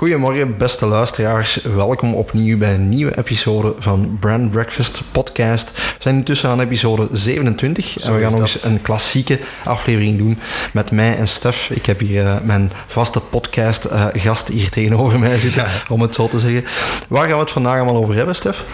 [0.00, 1.62] Goedemorgen, beste luisteraars.
[1.62, 5.70] Welkom opnieuw bij een nieuwe episode van Brand Breakfast Podcast.
[5.74, 10.38] We zijn intussen aan episode 27 en we gaan nog eens een klassieke aflevering doen
[10.72, 11.70] met mij en Stef.
[11.70, 15.70] Ik heb hier uh, mijn vaste podcast-gast uh, hier tegenover mij zitten, ja.
[15.88, 16.64] om het zo te zeggen.
[17.08, 18.64] Waar gaan we het vandaag allemaal over hebben, Stef?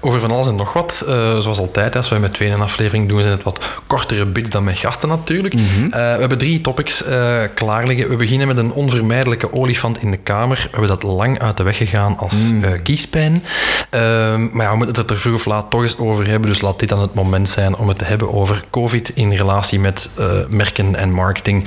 [0.00, 1.04] Over van alles en nog wat.
[1.08, 4.50] Uh, zoals altijd, als we met twee een aflevering doen, zijn het wat kortere bits
[4.50, 5.54] dan met gasten natuurlijk.
[5.54, 5.90] Mm -hmm.
[5.90, 7.04] we hebben drie topics
[7.54, 8.08] klaar liggen.
[8.08, 11.62] We beginnen met een onvermijdelijke olifant in de kamer we hebben dat lang uit de
[11.62, 12.64] weg gegaan als mm.
[12.64, 13.32] uh, kiespijn.
[13.94, 14.00] Uh,
[14.52, 16.50] maar ja, we moeten het er vroeg of laat toch eens over hebben.
[16.50, 19.80] Dus laat dit dan het moment zijn om het te hebben over COVID in relatie
[19.80, 21.64] met uh, merken en marketing.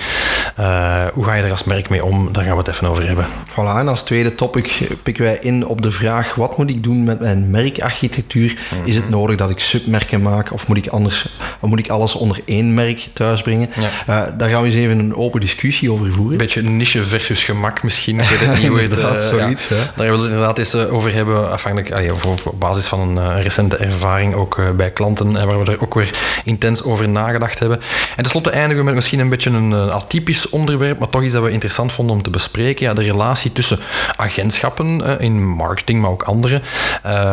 [0.60, 2.34] Uh, hoe ga je er als merk mee om?
[2.34, 3.26] Daar gaan we het even over hebben.
[3.52, 7.04] Voilà, en als tweede topic pikken wij in op de vraag: wat moet ik doen
[7.04, 8.50] met mijn merkarchitectuur?
[8.50, 8.88] Mm -hmm.
[8.88, 11.30] Is het nodig dat ik submerken maak of moet ik, anders,
[11.60, 13.70] of moet ik alles onder één merk thuisbrengen?
[14.06, 14.36] Ja.
[14.38, 16.32] daar gaan we eens even een open discussie over voeren.
[16.32, 18.20] Een beetje niche versus gemak misschien.
[18.20, 19.68] Het niet hoe inderdaad, zoiets.
[19.68, 19.76] Ja.
[19.76, 23.44] Daar hebben we het inderdaad eens over hebben, afhankelijk, allee, op basis van een uh,
[23.44, 27.80] recente ervaring, ook bij klanten, en waar we er ook weer intens over nagedacht hebben.
[28.16, 31.44] En tenslotte eindigen we met misschien een beetje een atypisch onderwerp, maar toch iets dat
[31.44, 32.86] we interessant vonden om te bespreken.
[32.86, 33.80] Ja, de relatie tussen
[34.16, 36.62] agentschappen in marketing, maar ook andere,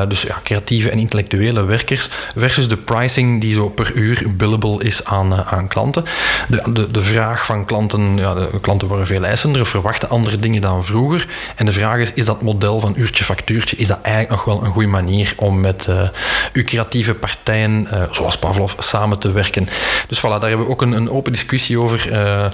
[0.09, 5.05] dus ja, creatieve en intellectuele werkers, versus de pricing die zo per uur billable is
[5.05, 6.05] aan, aan klanten.
[6.49, 10.39] De, de, de vraag van klanten, ja, de klanten worden veel eisender of verwachten andere
[10.39, 11.27] dingen dan vroeger.
[11.55, 14.65] En de vraag is, is dat model van uurtje factuurtje, is dat eigenlijk nog wel
[14.65, 16.09] een goede manier om met uh,
[16.53, 19.69] uw creatieve partijen, uh, zoals Pavlov, samen te werken?
[20.09, 22.13] Dus voilà, daar hebben we ook een, een open discussie over.
[22.13, 22.45] Uh,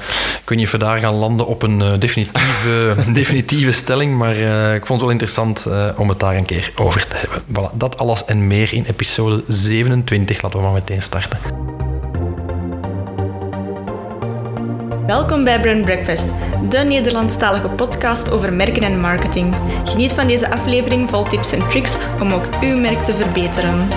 [0.42, 4.36] ik weet niet of we daar gaan landen op een definitieve, definitieve stelling, maar
[4.74, 7.42] ik vond het wel interessant om het daar een keer over te hebben.
[7.48, 10.42] Voilà, dat alles en meer in episode 27.
[10.42, 11.81] Laten we maar meteen starten.
[15.06, 16.34] Welkom bij Brand Breakfast,
[16.68, 19.54] de Nederlandstalige podcast over merken en marketing.
[19.84, 23.88] Geniet van deze aflevering vol tips en tricks om ook uw merk te verbeteren.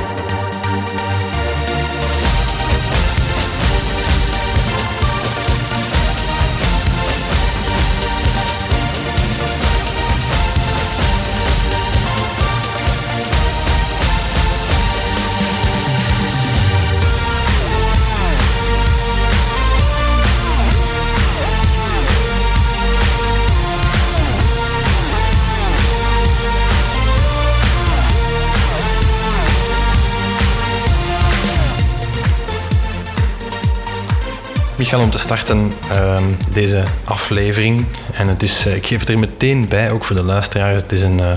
[34.99, 36.17] Om te starten uh,
[36.53, 37.85] deze aflevering.
[38.13, 40.81] En het is, uh, ik geef het er meteen bij, ook voor de luisteraars.
[40.81, 41.31] Het is een, uh,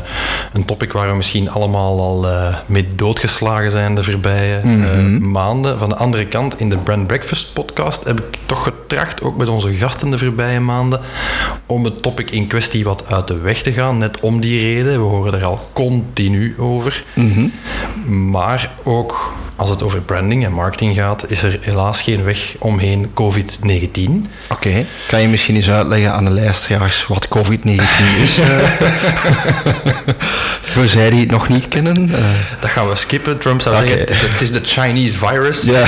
[0.52, 5.30] een topic waar we misschien allemaal al uh, mee doodgeslagen zijn de voorbije mm -hmm.
[5.30, 5.78] maanden.
[5.78, 9.48] Van de andere kant, in de Brand Breakfast podcast heb ik toch getracht, ook met
[9.48, 11.00] onze gasten de voorbije maanden,
[11.66, 13.98] om het topic in kwestie wat uit de weg te gaan.
[13.98, 14.92] Net om die reden.
[14.92, 17.04] We horen er al continu over.
[17.14, 17.52] Mm -hmm.
[18.30, 23.10] Maar ook als het over branding en marketing gaat, is er helaas geen weg omheen
[23.14, 23.14] COVID-19.
[23.64, 24.86] Oké, okay.
[25.08, 27.76] kan je misschien eens uitleggen aan de luisteraars wat COVID-19
[28.22, 28.38] is?
[30.72, 32.08] Voor zij die het nog niet kennen.
[32.10, 32.16] Uh.
[32.60, 33.38] Dat gaan we skippen.
[33.38, 33.88] Trump zou okay.
[33.88, 35.62] zeggen, het is de Chinese virus.
[35.62, 35.84] Ja.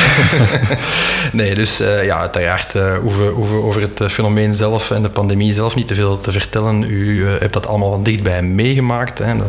[1.33, 5.53] nee, dus uh, ja, uiteraard uh, hoeven, hoeven over het fenomeen zelf en de pandemie
[5.53, 6.83] zelf niet te veel te vertellen.
[6.83, 9.19] U hebt dat allemaal van dichtbij meegemaakt.
[9.19, 9.33] Hè.
[9.33, 9.43] je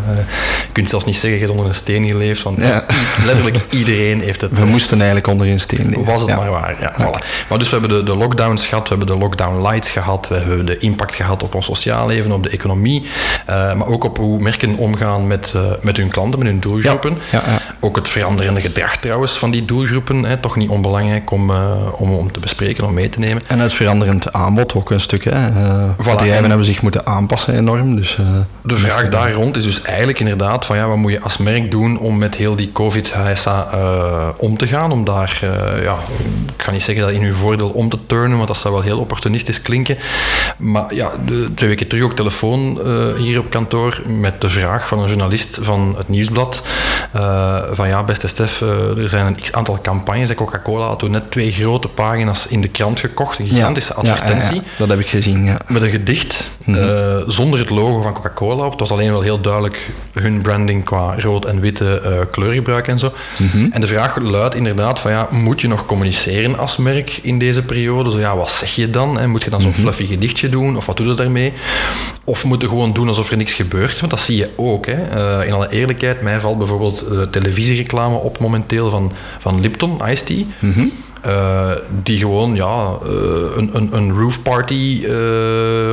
[0.71, 2.85] kunt zelfs niet zeggen, je hebt onder een steen geleefd, want ja.
[3.25, 4.51] letterlijk iedereen heeft het...
[4.51, 6.05] We moesten eigenlijk onder een steen leven.
[6.05, 6.35] Was het ja.
[6.35, 6.93] maar waar, ja.
[6.93, 7.25] Voilà.
[7.49, 10.35] Maar dus we hebben de, de lockdowns gehad, we hebben de lockdown lights gehad, we
[10.35, 14.17] hebben de impact gehad op ons sociaal leven, op de economie, uh, maar ook op
[14.17, 17.17] hoe merken omgaan met, uh, met hun klanten, met hun doelgroepen.
[17.31, 17.43] Ja.
[17.47, 21.71] Ja, ook het veranderende gedrag trouwens van die doelgroepen, hè, toch niet onbelangrijk om, uh,
[21.91, 23.41] om, om te bespreken, om mee te nemen.
[23.47, 25.23] En het veranderend aanbod ook een stuk.
[25.23, 25.31] Hè.
[25.31, 25.95] Voilà.
[25.95, 27.95] Bedrijven hebben zich moeten aanpassen enorm.
[27.95, 28.17] Dus,
[28.63, 31.71] de vraag daar rond is dus eigenlijk inderdaad van ja, wat moet je als merk
[31.71, 33.67] doen om met heel die COVID-HSA
[34.01, 34.91] uh, om te gaan.
[34.91, 35.97] Om daar, uh, ja,
[36.55, 38.83] ik ga niet zeggen dat in uw voordeel om te turnen, want dat zou wel
[38.83, 39.97] heel opportunistisch klinken.
[40.57, 44.87] Maar ja, de, twee weken terug ook telefoon uh, hier op kantoor met de vraag
[44.87, 46.61] van een journalist van het Nieuwsblad.
[47.71, 48.61] van ja, beste Stef,
[48.97, 50.35] er zijn een x-aantal campagnes.
[50.35, 53.39] Coca-Cola had toen net twee grote pagina's in de krant gekocht.
[53.39, 54.55] Een gigantische ja, advertentie.
[54.55, 55.57] Ja, ja, dat heb ik gezien, ja.
[55.67, 57.23] Met een gedicht mm -hmm.
[57.31, 58.71] zonder het logo van Coca-Cola op.
[58.71, 63.13] Het was alleen wel heel duidelijk hun branding qua rood en witte kleurgebruik en zo.
[63.37, 63.69] Mm -hmm.
[63.71, 67.63] En de vraag luidt inderdaad van ja, moet je nog communiceren als merk in deze
[67.63, 68.11] periode?
[68.11, 69.19] Zo ja, wat zeg je dan?
[69.19, 69.81] En moet je dan zo'n -hmm.
[69.81, 70.77] fluffy gedichtje doen?
[70.77, 71.53] Of wat doe je daarmee?
[72.23, 73.99] Of moet je gewoon doen alsof er niks gebeurt?
[73.99, 74.85] Want dat zie je ook.
[74.85, 74.95] Hè.
[75.41, 80.23] Uh, in alle eerlijkheid, mij valt bijvoorbeeld de televisiereclame op momenteel van, van Lipton, Ice
[80.23, 80.43] Tea.
[80.59, 80.91] Mm -hmm.
[82.03, 82.97] Die gewoon ja,
[83.55, 85.03] een, een, een roof party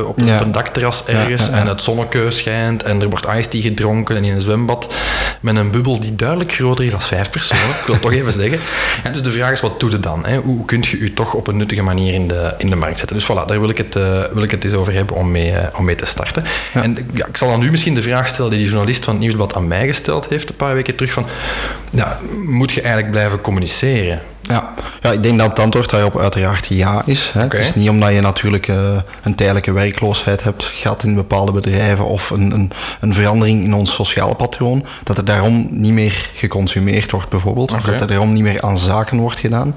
[0.05, 0.41] op, een, ja.
[0.41, 4.33] een dakterras ergens en het zonneke schijnt en er wordt iced tea gedronken en in
[4.33, 4.93] een zwembad
[5.41, 7.69] met een bubbel die duidelijk groter is dan vijf personen.
[7.69, 8.59] Ik wil het toch even zeggen.
[9.03, 10.25] En dus de vraag is, wat doe je dan?
[10.25, 10.37] Hè?
[10.37, 13.17] Hoe kun je je toch op een nuttige manier in de, in de markt zetten?
[13.17, 13.93] Dus voilà, daar wil ik het,
[14.33, 16.43] wil ik het eens over hebben om mee, om mee te starten.
[16.73, 19.21] En ja, ik zal dan nu misschien de vraag stellen die die journalist van het
[19.21, 21.25] Nieuwsblad aan mij gesteld heeft een paar weken terug van,
[21.91, 24.21] ja, moet je eigenlijk blijven communiceren?
[24.49, 24.73] Ja.
[25.01, 27.31] ja, ik denk dat het antwoord daarop uiteraard ja is.
[27.33, 27.41] Hè.
[27.41, 28.75] Het is niet omdat je natuurlijk uh,
[29.23, 33.93] een tijdelijke werkloosheid hebt gehad in bepaalde bedrijven of een, een, een, verandering in ons
[33.93, 38.43] sociale patroon, dat er daarom niet meer geconsumeerd wordt bijvoorbeeld, of dat er daarom niet
[38.43, 39.75] meer aan zaken wordt gedaan.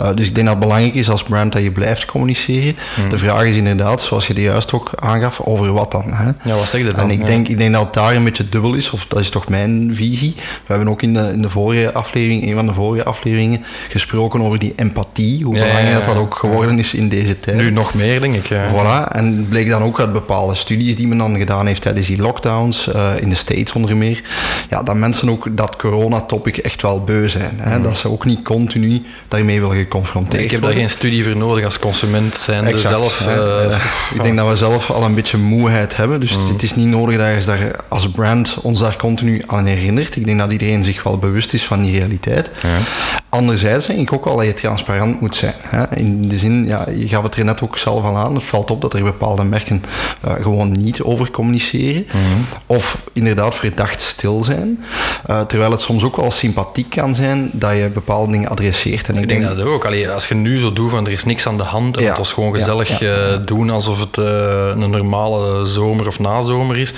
[0.00, 2.76] Uh, dus ik denk dat het belangrijk is als brand dat je blijft communiceren.
[2.94, 3.08] Hmm.
[3.08, 6.04] De vraag is inderdaad, zoals je die juist ook aangaf, over wat dan.
[6.06, 6.30] Hè.
[6.42, 7.00] Ja, wat zeg je dan?
[7.00, 9.30] En ik, denk, ik denk dat het daar een beetje dubbel is, of dat is
[9.30, 10.34] toch mijn visie.
[10.36, 14.04] We hebben ook in de, in de vorige aflevering, een van de vorige afleveringen, gesproken
[14.12, 17.56] over die empathie, hoe belangrijk dat, dat ook geworden is in deze tijd.
[17.56, 18.44] Nu nog meer, denk ik.
[18.44, 22.20] Voilà, en bleek dan ook uit bepaalde studies die men dan gedaan heeft tijdens die
[22.20, 24.22] lockdowns, uh, in de States onder meer,
[24.68, 27.58] ja, dat mensen ook dat corona-topic echt wel beu zijn.
[27.60, 27.76] Hè?
[27.76, 27.82] Mm.
[27.82, 31.64] Dat ze ook niet continu daarmee willen geconfronteerd Ik heb daar geen studie voor nodig
[31.64, 33.26] als consument zijn zelf.
[33.26, 33.76] Uh,
[34.14, 36.48] ik denk dat we zelf al een beetje moeheid hebben, dus mm.
[36.48, 40.16] het is niet nodig dat je daar als brand ons daar continu aan herinnert.
[40.16, 42.50] Ik denk dat iedereen zich wel bewust is van die realiteit.
[42.62, 42.78] Ja.
[43.28, 45.54] Anderzijds denk ik ook wel dat je transparant moet zijn.
[45.62, 45.96] Hè?
[45.96, 48.70] In de zin, ja, je gaf het er net ook zelf al aan, het valt
[48.70, 49.84] op dat er bepaalde merken
[50.26, 52.06] uh, gewoon niet over communiceren.
[52.06, 52.22] Mhm.
[52.66, 54.84] Of inderdaad verdacht stil zijn.
[55.30, 59.08] Uh, terwijl het soms ook wel sympathiek kan zijn dat je bepaalde dingen adresseert.
[59.08, 59.84] En ik, ik denk, dat ook.
[59.84, 62.08] Allee, als je nu zo doet van er is niks aan de hand en ja.
[62.08, 66.76] het was gewoon gezellig ja, ja, uh, doen alsof het een normale zomer of nazomer
[66.76, 66.92] is.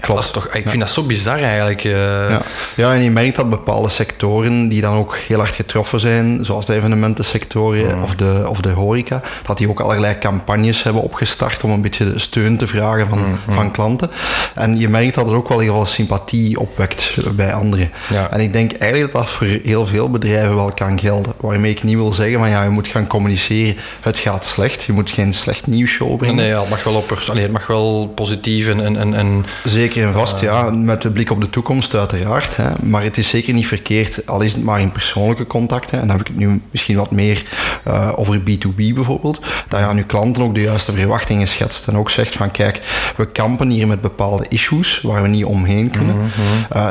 [0.00, 0.06] Klopt.
[0.06, 1.80] Dat is toch, ik vind dat zo bizar eigenlijk.
[1.80, 2.42] Ja.
[2.76, 6.66] ja, en je merkt dat bepaalde sectoren die dan ook heel hard getroffen zijn, zoals
[6.66, 11.70] de evenementensectoren of, de, of de horeca, dat die ook allerlei campagnes hebben opgestart om
[11.70, 14.10] een beetje steun te vragen van, van klanten.
[14.54, 17.90] En je merkt dat het ook wel heel veel sympathie opwekt bij anderen.
[18.08, 18.30] Ja.
[18.30, 21.32] En ik denk eigenlijk dat dat voor heel veel bedrijven wel kan gelden.
[21.40, 24.92] Waarmee ik niet wil zeggen van ja, je moet gaan communiceren, het gaat slecht, je
[24.92, 26.36] moet geen slecht nieuwsshow brengen.
[26.36, 28.96] Nee, ja, het mag wel, op, allee, het mag wel positief en...
[28.96, 32.56] en, en zeker en vast, ja, met de blik op de toekomst uiteraard.
[32.56, 32.70] Hè.
[32.82, 36.00] Maar het is zeker niet verkeerd, al is het maar in persoonlijke contacten.
[36.00, 37.44] En dan ik het nu misschien wat meer
[37.88, 41.96] uh, over B2B bijvoorbeeld, dat je aan je klanten ook de juiste verwachtingen schetst en
[41.96, 42.80] ook zegt van kijk,
[43.16, 46.16] we kampen hier met bepaalde issues waar we niet omheen kunnen.
[46.16, 46.24] Mm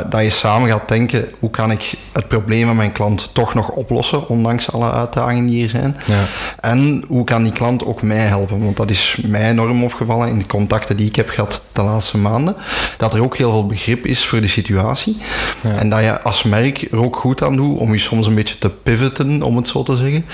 [0.08, 3.68] dat je samen gaat denken, hoe kan ik het probleem van mijn klant toch nog
[3.68, 5.96] oplossen, ondanks alle uitdagingen die er zijn.
[6.06, 6.24] Ja.
[6.60, 8.64] En hoe kan die klant ook mij helpen?
[8.64, 12.18] Want dat is mij enorm opgevallen in de contacten die ik heb gehad de laatste
[12.18, 12.56] maanden,
[12.96, 15.16] dat er ook heel veel begrip is voor de situatie.
[15.60, 15.70] Ja.
[15.70, 18.58] En dat je als merk er ook goed aan doet om je soms een beetje
[18.58, 20.24] te pivoten, om het zo te zeggen.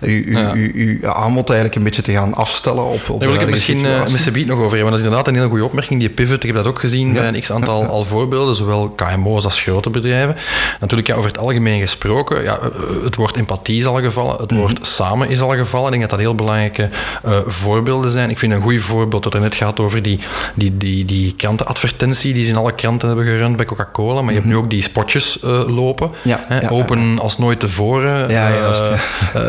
[0.00, 0.52] U, ja.
[0.54, 3.78] uw aanbod eigenlijk een beetje te gaan afstellen op, op Daar wil ik het misschien
[3.78, 6.10] uh, met Sabiet nog over hebben, want dat is inderdaad een hele goede opmerking, die
[6.10, 6.42] pivot.
[6.42, 10.36] Ik heb dat ook gezien bij een x-aantal al voorbeelden, zowel KMO's als grote bedrijven.
[10.80, 14.50] Natuurlijk, ja, over het algemeen gesproken, ja, eh, het woord empathie is al gevallen, het
[14.50, 14.84] woord mhm.
[14.84, 15.92] samen is al gevallen.
[15.92, 16.88] Ik denk dat dat heel belangrijke
[17.26, 18.30] uh, voorbeelden zijn.
[18.30, 20.18] Ik vind een goed voorbeeld dat er net gaat over die,
[20.54, 24.38] die, die, die krantenadvertentie die ze in alle kranten hebben gerund bij Coca-Cola, maar je
[24.38, 26.10] hebt nu ook die spotjes lopen.
[26.22, 28.30] Ja, hè, open als nooit tevoren.
[28.32, 28.84] Ja, juist,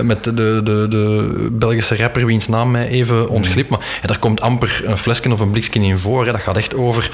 [0.03, 3.69] met de, de, de Belgische rapper wiens naam mij even ontglipt.
[3.69, 6.25] Maar ja, daar komt amper een flesje of een blikje in voor.
[6.25, 6.31] Hè.
[6.31, 7.11] Dat gaat echt over,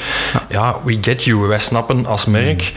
[0.50, 0.76] ja.
[0.86, 1.48] we get you.
[1.48, 2.74] Wij snappen als merk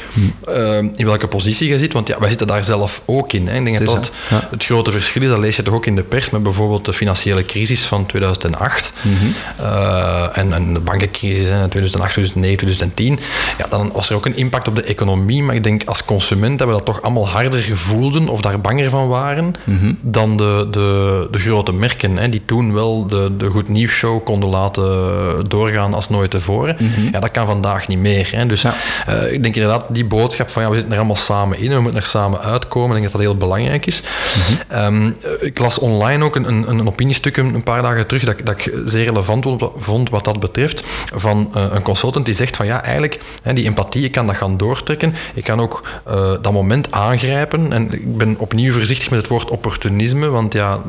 [0.49, 1.93] uh, in welke positie je zit.
[1.93, 3.49] Want ja, wij zitten daar zelf ook in.
[3.49, 3.59] Hè.
[3.59, 4.11] Ik denk dat, dat
[4.50, 5.28] het grote verschil is.
[5.28, 8.93] Dat lees je toch ook in de pers met bijvoorbeeld de financiële crisis van 2008.
[9.02, 9.35] Mm -hmm.
[9.61, 13.19] uh, en, en, de bankencrisis in 2008, 2009, 2010.
[13.59, 15.43] Ja, dan was er ook een impact op de economie.
[15.43, 18.82] Maar ik denk als consument hebben we dat toch allemaal harder gevoelden of daar banger
[18.91, 19.99] van waren mm -hmm.
[20.03, 22.17] dan de, de, de grote merken.
[22.17, 26.77] Hè, die toen wel de, de Goed Nieuws Show konden laten doorgaan als nooit tevoren.
[26.79, 28.29] Mm Ja, dat kan vandaag niet meer.
[28.33, 28.47] Hè.
[28.47, 28.75] Dus ja.
[29.09, 31.81] uh, ik denk inderdaad, die boodschap van ja, we zitten er allemaal samen in, we
[31.81, 32.97] moeten er samen uitkomen.
[32.97, 34.03] Ik denk dat dat heel belangrijk is.
[34.03, 34.85] Mm -hmm.
[34.85, 38.55] um, ik las online ook een, een, een opiniestuk een paar dagen terug dat, dat
[38.55, 39.47] ik zeer relevant
[39.77, 40.83] vond wat dat betreft.
[41.15, 44.37] Van uh, een consultant die zegt van ja, eigenlijk, hè, die empathie, ik kan dat
[44.37, 45.15] gaan doortrekken.
[45.35, 47.73] Ik kan ook uh, dat moment aangrijpen.
[47.73, 50.83] En ik ben opnieuw voorzichtig met het woord opportunisme, want ja,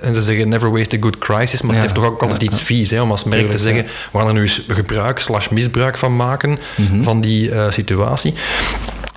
[0.00, 2.60] en ze zeggen never waste a good crisis, maar het heeft toch ook altijd iets
[2.60, 6.16] vies hè, om als merk te zeggen, we gaan er nu gebruik slash misbruik van
[6.16, 7.02] maken mhm.
[7.02, 8.34] van die uh, situatie.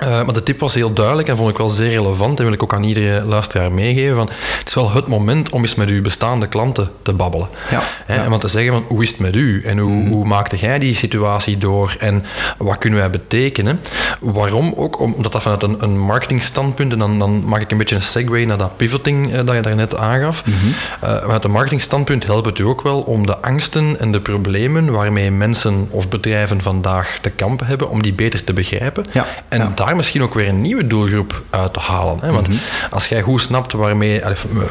[0.06, 2.40] Uh, maar de tip was heel duidelijk en vond ik wel zeer relevant.
[2.40, 4.16] En wil ik ook aan iedere luisteraar meegeven.
[4.16, 7.48] Van, het is wel het moment om eens met uw bestaande klanten te babbelen.
[7.70, 8.24] Ja, ja.
[8.24, 9.64] En want te zeggen van hoe is het met u?
[9.64, 10.08] En hoe, mm.
[10.08, 11.96] hoe maakte jij die situatie door?
[12.00, 12.26] En
[12.58, 13.82] wat kunnen wij betekenen?
[14.20, 15.00] Waarom ook?
[15.00, 18.46] Omdat dat vanuit een, een marketingstandpunt, en dan, dan maak ik een beetje een segue
[18.46, 20.46] naar dat pivoting uh, dat je daarnet aangaf.
[20.46, 20.74] Mm -hmm.
[21.04, 24.92] uh, vanuit een marketingstandpunt helpt het u ook wel om de angsten en de problemen
[24.92, 29.06] waarmee mensen of bedrijven vandaag te kampen hebben, om die beter te begrijpen.
[29.12, 32.18] Ja, en daar misschien ook weer een nieuwe doelgroep uit te halen.
[32.22, 32.32] Hè?
[32.32, 32.58] Want mhm.
[32.90, 34.22] als jij goed snapt waarmee,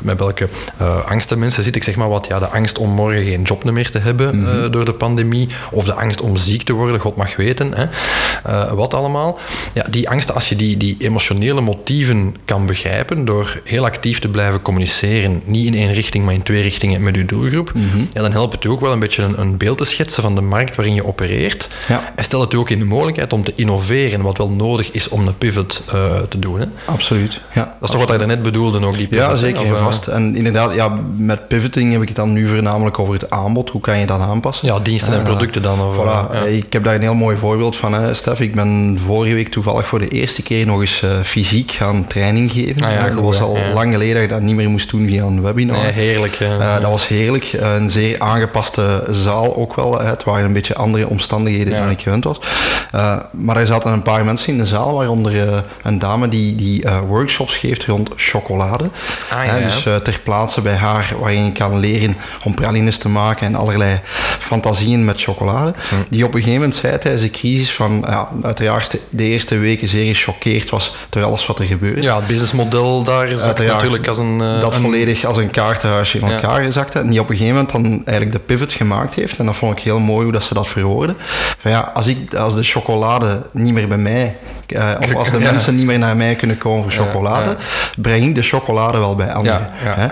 [0.03, 0.49] met welke
[0.81, 3.65] uh, angsten mensen zitten, ik zeg maar wat, ja, de angst om morgen geen job
[3.65, 7.17] meer te hebben mm door de pandemie, of de angst om ziek te worden, God
[7.17, 7.85] mag weten, hè?
[8.47, 9.39] Uh, wat allemaal.
[9.75, 14.29] Ja, die angsten, als je die, die emotionele motieven kan begrijpen door heel actief te
[14.29, 18.09] blijven communiceren, niet in één richting, maar in twee richtingen met je doelgroep, mm -hmm.
[18.13, 20.35] ja, dan helpt het u ook wel een beetje een, een, beeld te schetsen van
[20.35, 21.69] de markt waarin je opereert.
[21.89, 22.13] Ja.
[22.17, 25.04] En stel het u ook in de mogelijkheid om te innoveren, wat wel nodig is
[25.09, 26.61] om een pivot uh, te doen.
[26.61, 26.67] Hè?
[26.85, 27.41] Absoluut.
[27.53, 30.07] Ja, dat is toch wat hij net bedoelde, ook die pivot, Ja, zeker of, vast.
[30.07, 33.71] En inderdaad, ja, met pivoting heb ik het dan nu voornamelijk over het aanbod.
[33.71, 34.67] Hoe kan je dat aanpassen?
[34.67, 35.81] Ja, diensten en producten dan.
[35.81, 36.33] Of, voilà.
[36.33, 36.43] Ja.
[36.43, 38.41] Ik heb daar een heel mooi voorbeeld van, hè, Stef.
[38.41, 42.87] Ik ben vorige week toevallig voor de eerste keer nog eens fysiek gaan training geven.
[42.87, 45.25] Ah, ja, dat was al lang geleden dat ik dat niet meer moest doen via
[45.25, 45.83] een webinar.
[45.83, 46.39] Nee, heerlijk.
[46.59, 47.53] Dat was heerlijk.
[47.53, 50.01] een zeer aangepaste zaal ook wel.
[50.01, 52.39] Het waren een beetje andere omstandigheden dan ik gewend was.
[53.31, 57.57] maar er zaten een paar mensen in de zaal, waaronder een dame die, die workshops
[57.57, 58.91] geeft rond chocolade.
[59.31, 59.59] Ah, ja.
[59.59, 63.55] dus uh, ter plaatse bij haar, waarin je kan leren om pralines te maken en
[63.55, 64.01] allerlei
[64.39, 65.75] fantasieën met chocolade.
[65.89, 65.95] Hm.
[66.09, 69.89] Die op een gegeven moment zei tijdens de crisis van, ja, uiteraard de eerste weken
[69.89, 72.03] zeer gechoqueerd was door alles wat er gebeurde.
[72.03, 74.39] Ja, het businessmodel daar is natuurlijk als een...
[74.39, 76.67] Dat volledig als een kaartenhuisje in elkaar ja.
[76.67, 79.39] gezakt En die op een gegeven moment dan eigenlijk de pivot gemaakt heeft.
[79.39, 81.17] En dat vond ik heel mooi hoe dat ze dat verwoorden.
[81.59, 84.37] Van ja, als, ik, als de chocolade niet meer bij mij
[84.67, 87.57] uh, of als de mensen niet meer naar mij kunnen komen voor chocolade,
[87.97, 89.69] breng ik de chocolade wel bij anderen.
[89.73, 90.07] Hè?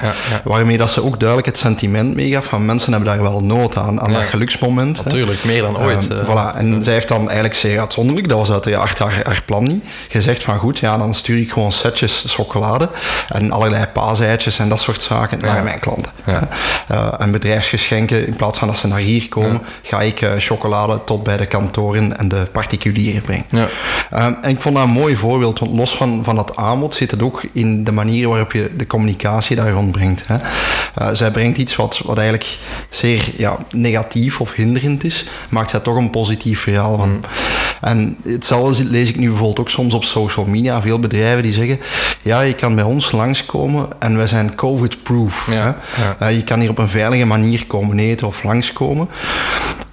[0.45, 4.01] Waarmee dat ze ook duidelijk het sentiment meegaf van mensen hebben daar wel nood aan,
[4.01, 5.05] aan dat geluksmoment.
[5.05, 6.09] Natuurlijk, meer dan ooit.
[6.13, 6.57] Uh, voilà.
[6.57, 10.43] En zij heeft dan eigenlijk zeer uitzonderlijk, dat was uiteraard haar, haar plan niet, gezegd
[10.43, 12.89] van goed, ja, dan stuur ik gewoon setjes chocolade
[13.29, 16.13] en allerlei paaseitjes en dat soort zaken naar mijn klanten.
[16.91, 21.23] Uh, en bedrijfsgeschenken, in plaats van dat ze naar hier komen, ga ik chocolade tot
[21.23, 23.45] bij de kantoren en de particulieren brengen.
[24.43, 27.23] En ik vond dat een mooi voorbeeld, want los van, van dat aanbod zit het
[27.23, 30.25] ook in de manier waarop je de communicatie daar rondbrengt.
[30.27, 30.37] Hè.
[30.37, 32.59] Uh, zij brengt iets wat, wat eigenlijk
[32.89, 37.11] zeer ja, negatief of hinderend is, maakt zij toch een positief verhaal van.
[37.11, 37.21] Mm.
[37.81, 40.81] En hetzelfde lees ik nu bijvoorbeeld ook soms op social media.
[40.83, 41.81] Veel bedrijven die zeggen,
[42.23, 45.47] ja, je kan bij ons langskomen en wij zijn COVID-proof.
[45.51, 46.29] Ja, ja.
[46.29, 49.09] uh, je kan hier op een veilige manier komen eten of langskomen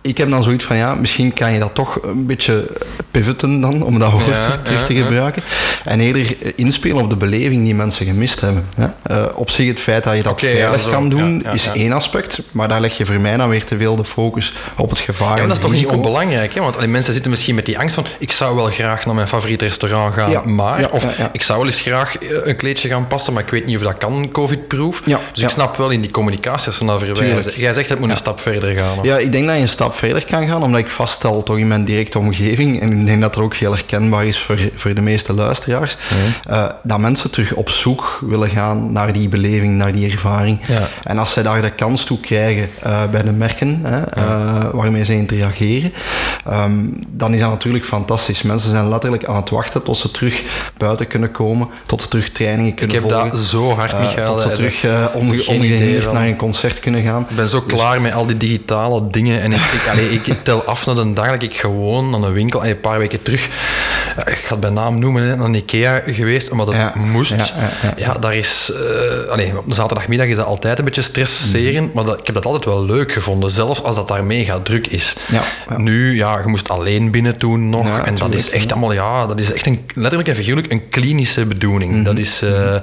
[0.01, 2.67] ik heb dan zoiets van, ja, misschien kan je dat toch een beetje
[3.11, 5.43] pivoten dan, om dat woord terug, te gebruiken.
[5.83, 8.67] En eerder inspelen op de beleving die mensen gemist hebben.
[9.11, 12.41] Uh, op zich het feit dat je dat okay, veilig kan doen, is één aspect.
[12.51, 15.37] Maar daar leg je voor mij dan weer te veel de focus op het gevaar.
[15.37, 16.61] Ja, dat is toch niet onbelangrijk, hè?
[16.61, 19.65] want mensen zitten misschien met die angst van, ik zou wel graag naar mijn favoriete
[19.65, 20.89] restaurant gaan, maar...
[20.91, 23.77] of ik zou wel eens graag eh, een kleedje gaan passen, maar ik weet niet
[23.77, 25.01] of dat kan, covid-proof.
[25.01, 27.51] Dus ik snap wel in die communicatie als ze naar verwijzen.
[27.55, 28.97] Jij zegt, het moet een stap verder gaan.
[29.01, 31.67] Ja, ik denk dat je een stap verder kan gaan, omdat ik vaststel toch in
[31.67, 35.01] mijn directe omgeving, en ik denk dat dat ook heel herkenbaar is voor, voor de
[35.01, 35.97] meeste luisteraars,
[36.49, 40.59] uh, dat mensen terug op zoek willen gaan naar die beleving, naar die ervaring.
[40.67, 40.87] Ja.
[41.03, 45.05] En als zij daar de kans toe krijgen uh, bij de merken hè, uh, waarmee
[45.05, 45.93] ze interageren,
[46.47, 48.41] um, dan is dat natuurlijk fantastisch.
[48.41, 50.43] Mensen zijn letterlijk aan het wachten tot ze terug
[50.77, 53.17] buiten kunnen komen, tot ze terug trainingen kunnen volgen.
[53.17, 54.27] Ik heb dat zo hard, Michael.
[54.27, 57.25] tot ze terug onge naar een concert kunnen gaan.
[57.29, 60.43] Ik ben zo dus klaar met al die digitale dingen en ik, ik allee, ik
[60.43, 63.21] tel af naar de dag dat ik gewoon naar een winkel en een paar weken
[63.21, 63.45] terug,
[64.25, 67.31] ik ga het bij naam noemen, hè, naar Ikea geweest, omdat het moest.
[67.31, 67.47] Ja,
[67.81, 71.91] ja, ja, daar is, uh, allee, op zaterdagmiddag is dat altijd een beetje stresserend, mm.
[71.93, 74.87] maar dat, ik heb dat altijd wel leuk gevonden, zelfs als dat daar mega druk
[74.87, 75.15] is.
[75.77, 79.39] Nu, ja, je moest alleen binnen doen nog, en dat is echt allemaal, ja, dat
[79.39, 81.93] is echt een, letterlijk en figuurlijk een klinische bedoeling.
[81.93, 82.75] Mm Dat is, uh,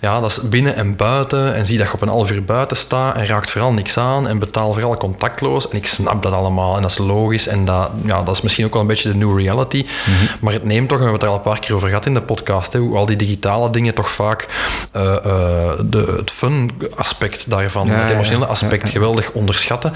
[0.00, 2.76] ja, dat is binnen en buiten, en zie dat je op een half uur buiten
[2.76, 6.76] staat en raakt vooral niks aan en betaal vooral contactloos, en ik snap dat allemaal
[6.76, 9.14] en dat is logisch en dat, ja, dat is misschien ook wel een beetje de
[9.14, 9.86] new reality.
[10.06, 10.24] Mhm.
[10.40, 12.14] Maar het neemt toch, we hebben het er al een paar keer over gehad in
[12.14, 14.48] de podcast, hè, hoe al die digitale dingen toch vaak
[14.96, 19.92] uh, uh, de, het fun aspect daarvan, het emotionele aspect geweldig onderschatten.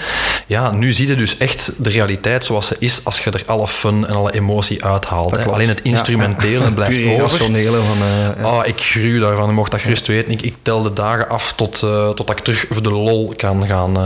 [0.47, 3.69] Ja, nu zie je dus echt de realiteit zoals ze is als je er alle
[3.69, 5.31] fun en alle emotie uithaalt.
[5.31, 5.45] Hè.
[5.45, 7.39] Alleen het instrumentele blijft over.
[7.39, 10.33] Van, uh, oh, ik gruw daarvan, je mocht dat gerust weten.
[10.33, 11.79] Ik, ik tel de dagen af tot,
[12.15, 13.97] tot ik terug voor de lol kan gaan,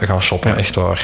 [0.00, 1.02] gaan shoppen, echt waar.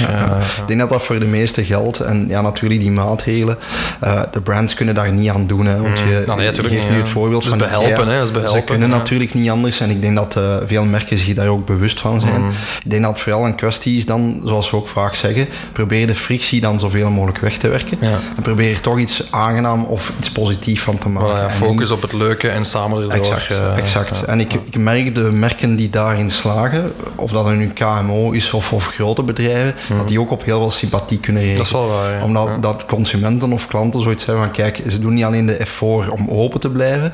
[0.61, 1.99] Ik denk dat dat voor de meeste geldt.
[1.99, 3.59] En ja, natuurlijk die maatregelen.
[4.05, 5.67] Uh, de brands kunnen daar niet aan doen.
[5.67, 8.33] Hè, want je, Nou, nee, je geeft niet, nu het voorbeeld is van behelpen, hè,
[8.33, 11.49] behelpen, Ze kunnen natuurlijk niet anders en ik denk dat eh, veel merken zich daar
[11.49, 12.43] ook bewust van zijn.
[12.43, 12.51] Mm.
[12.85, 16.07] Ik denk dat het vooral een kwestie is dan, zoals we ook vaak zeggen, probeer
[16.07, 17.99] de frictie dan zoveel mogelijk weg te werken.
[18.01, 21.51] En probeer er toch iets aangenaam of iets positiefs van te maken.
[21.51, 23.13] Voilà, focus op het leuke en samen erdoor.
[23.13, 24.25] Exact, eh, exact.
[24.25, 28.73] En ik, ik merk de merken die daarin slagen, of dat nu KMO is of,
[28.73, 31.43] of grote bedrijven, dat die ook op heel veel sympathie kunnen.
[31.45, 31.57] Mhm.
[31.57, 32.25] Dat is wel waar, ja.
[32.25, 32.59] Omdat Ja.
[32.59, 36.29] dat consumenten of klanten zoiets hebben van, kijk, ze doen niet alleen de effort om
[36.31, 37.13] open te blijven,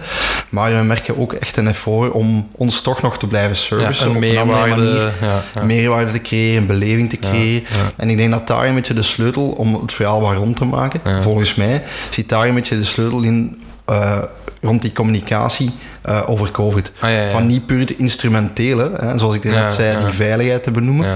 [0.49, 4.09] maar we merken ook echt een effort om ons toch nog te blijven servicen.
[4.11, 5.13] Ja, een op een andere manier.
[5.67, 7.65] Meerwaarde te creëren, een beleving te creëren.
[7.97, 10.65] En ik denk dat daar een beetje de sleutel om het verhaal wat rond te
[10.65, 14.19] maken, volgens mij, zit daar een beetje de sleutel in eh,
[14.61, 15.71] rond die communicatie
[16.03, 16.93] eh, over COVID.
[17.01, 17.31] Ah, ja, ja.
[17.31, 21.15] Van niet puur het instrumentele, hè, zoals ik net zei, die veiligheid te benoemen,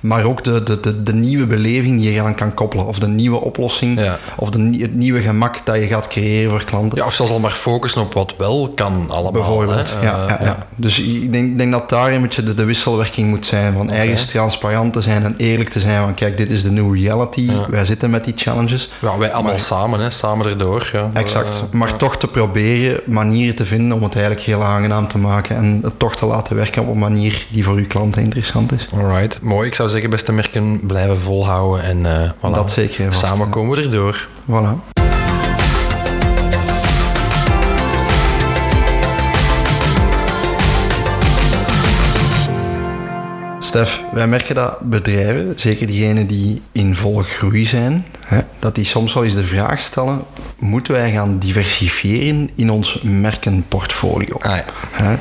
[0.00, 3.06] maar ook de, de, de, de nieuwe beleving die je eraan kan koppelen, of de
[3.08, 4.00] nieuwe oplossing,
[4.36, 6.98] of de, het nieuwe gemak dat je gaat creëren voor klanten.
[6.98, 9.32] Ja, of zelfs al maar focussen op wat wel kan allemaal.
[9.32, 10.00] Bijvoorbeeld, hè.
[10.02, 10.66] ja, Eh, ja, ja.
[10.76, 13.72] Dus ik denk, denk dat daar een beetje de, de wisselwerking moet zijn.
[13.72, 16.00] Van ergens transparant te zijn en eerlijk te zijn.
[16.02, 17.50] Van kijk, dit is de new reality.
[17.70, 18.90] Wij zitten met die challenges.
[18.98, 20.90] Ja, wij allemaal Maar- samen, hè, samen erdoor.
[20.92, 21.10] Ja.
[21.12, 21.48] Exact.
[21.48, 25.56] Eh, maar toch te proberen manieren te vinden om het eigenlijk heel aangenaam te maken.
[25.56, 28.88] En het toch te laten werken op een manier die voor uw klanten interessant is.
[28.94, 29.68] Alright, mooi.
[29.68, 31.84] Ik zou zeggen, beste merken, blijven volhouden.
[31.84, 32.54] En eh, voilà.
[32.54, 34.26] Dat zeker vast, Samen komen we erdoor.
[34.50, 34.94] Voilà.
[43.58, 48.84] Stef, wij merken dat bedrijven, zeker diegenen die in volle groei zijn, hè, dat die
[48.84, 50.22] soms wel eens de vraag stellen:
[50.58, 54.36] moeten wij gaan diversifiëren in ons merkenportfolio?
[54.38, 54.64] Ah, ja.
[54.90, 55.16] Hè?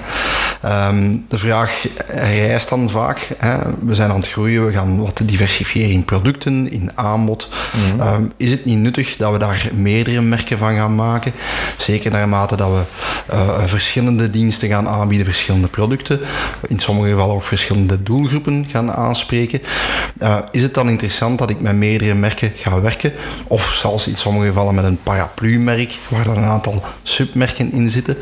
[0.61, 3.29] Ehm, de vraag rijst dan vaak.
[3.37, 3.57] Hè?
[3.79, 7.49] We zijn aan het groeien, we gaan wat diversifiëren in producten, in aanbod.
[7.99, 11.33] Ehm, is het niet nuttig dat we daar meerdere merken van gaan maken?
[11.77, 12.81] Zeker naarmate dat we
[13.25, 16.19] eh, verschillende diensten gaan aanbieden, verschillende producten.
[16.67, 19.61] In sommige gevallen ook verschillende doelgroepen gaan aanspreken.
[20.17, 22.94] Eh, is het dan interessant dat ik met meerdere merken ga werken?
[23.47, 28.17] Of zelfs in sommige gevallen met een paraplu-merk, waar dan een aantal submerken in zitten?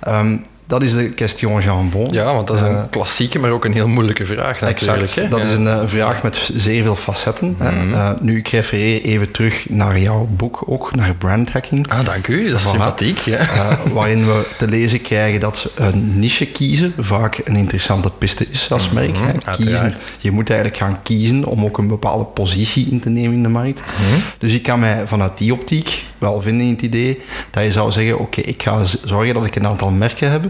[0.00, 0.36] Ehm,
[0.72, 2.08] dat is de question jambon.
[2.12, 5.00] ja, want dat is een Eh, klassieke, maar ook een heel moeilijke vraag natuurlijk.
[5.02, 5.14] Exact.
[5.14, 5.28] hè.
[5.28, 5.44] Dat Ja.
[5.44, 5.52] Mhm.
[5.52, 7.54] is een eh, vraag met zeer veel facetten.
[7.58, 7.92] hè.
[7.92, 11.90] Eh, nu, ik refereer even terug naar jouw boek ook, naar brand hacking.
[11.90, 12.48] Ah, dank u.
[12.50, 13.18] Dat is sympathiek.
[13.18, 13.46] Ja.
[13.92, 18.90] Waarin we te lezen krijgen dat een niche kiezen vaak een interessante piste is als
[18.90, 19.16] merk.
[19.16, 19.52] hè.
[19.52, 23.32] Kiezen, Mhm, je moet eigenlijk gaan kiezen om ook een bepaalde positie in te nemen
[23.32, 23.80] in de markt.
[23.80, 24.20] Mhm.
[24.38, 27.92] Dus ik kan mij vanuit die optiek wel vinden in het idee dat je zou
[27.92, 30.42] zeggen, oké, ik ga zorgen dat ik een aantal merken heb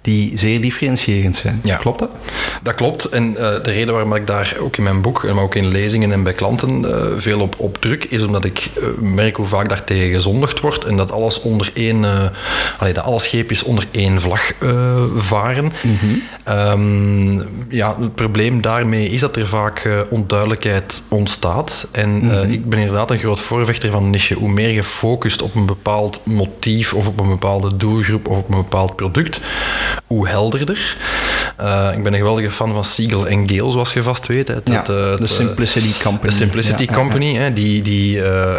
[0.00, 1.60] die zeer differentiërend zijn.
[1.62, 1.76] Ja.
[1.76, 2.10] Klopt dat?
[2.62, 3.04] Dat klopt.
[3.04, 6.12] En eh, de reden waarom ik daar ook in mijn boek, maar ook in lezingen
[6.12, 9.68] en bij klanten eh, veel op, op druk, is omdat ik eh, merk hoe vaak
[9.68, 12.04] daar tegen gezondigd wordt en dat alles onder één,
[12.78, 14.52] allee, dat alle scheepjes onder één vlag
[15.16, 15.72] varen.
[16.44, 21.86] Ehm, ja, het probleem daarmee is dat er vaak onduidelijkheid ontstaat.
[21.90, 24.34] En eh, ik ben inderdaad een groot voorvechter van niche.
[24.34, 28.48] Hoe meer je focust op een bepaald motief of op een bepaalde doelgroep of op
[28.48, 29.40] een bepaald product,
[30.06, 30.96] hoe helderder.
[31.56, 34.48] Eh, ik ben een geweldige fan van Siegel en Gale, zoals je vast weet.
[34.48, 36.30] Het- Ja, eh, de eh, Simplicity Company.
[36.30, 37.02] de Simplicity Ja, ja, ja.
[37.02, 38.12] Company, Hè, die, die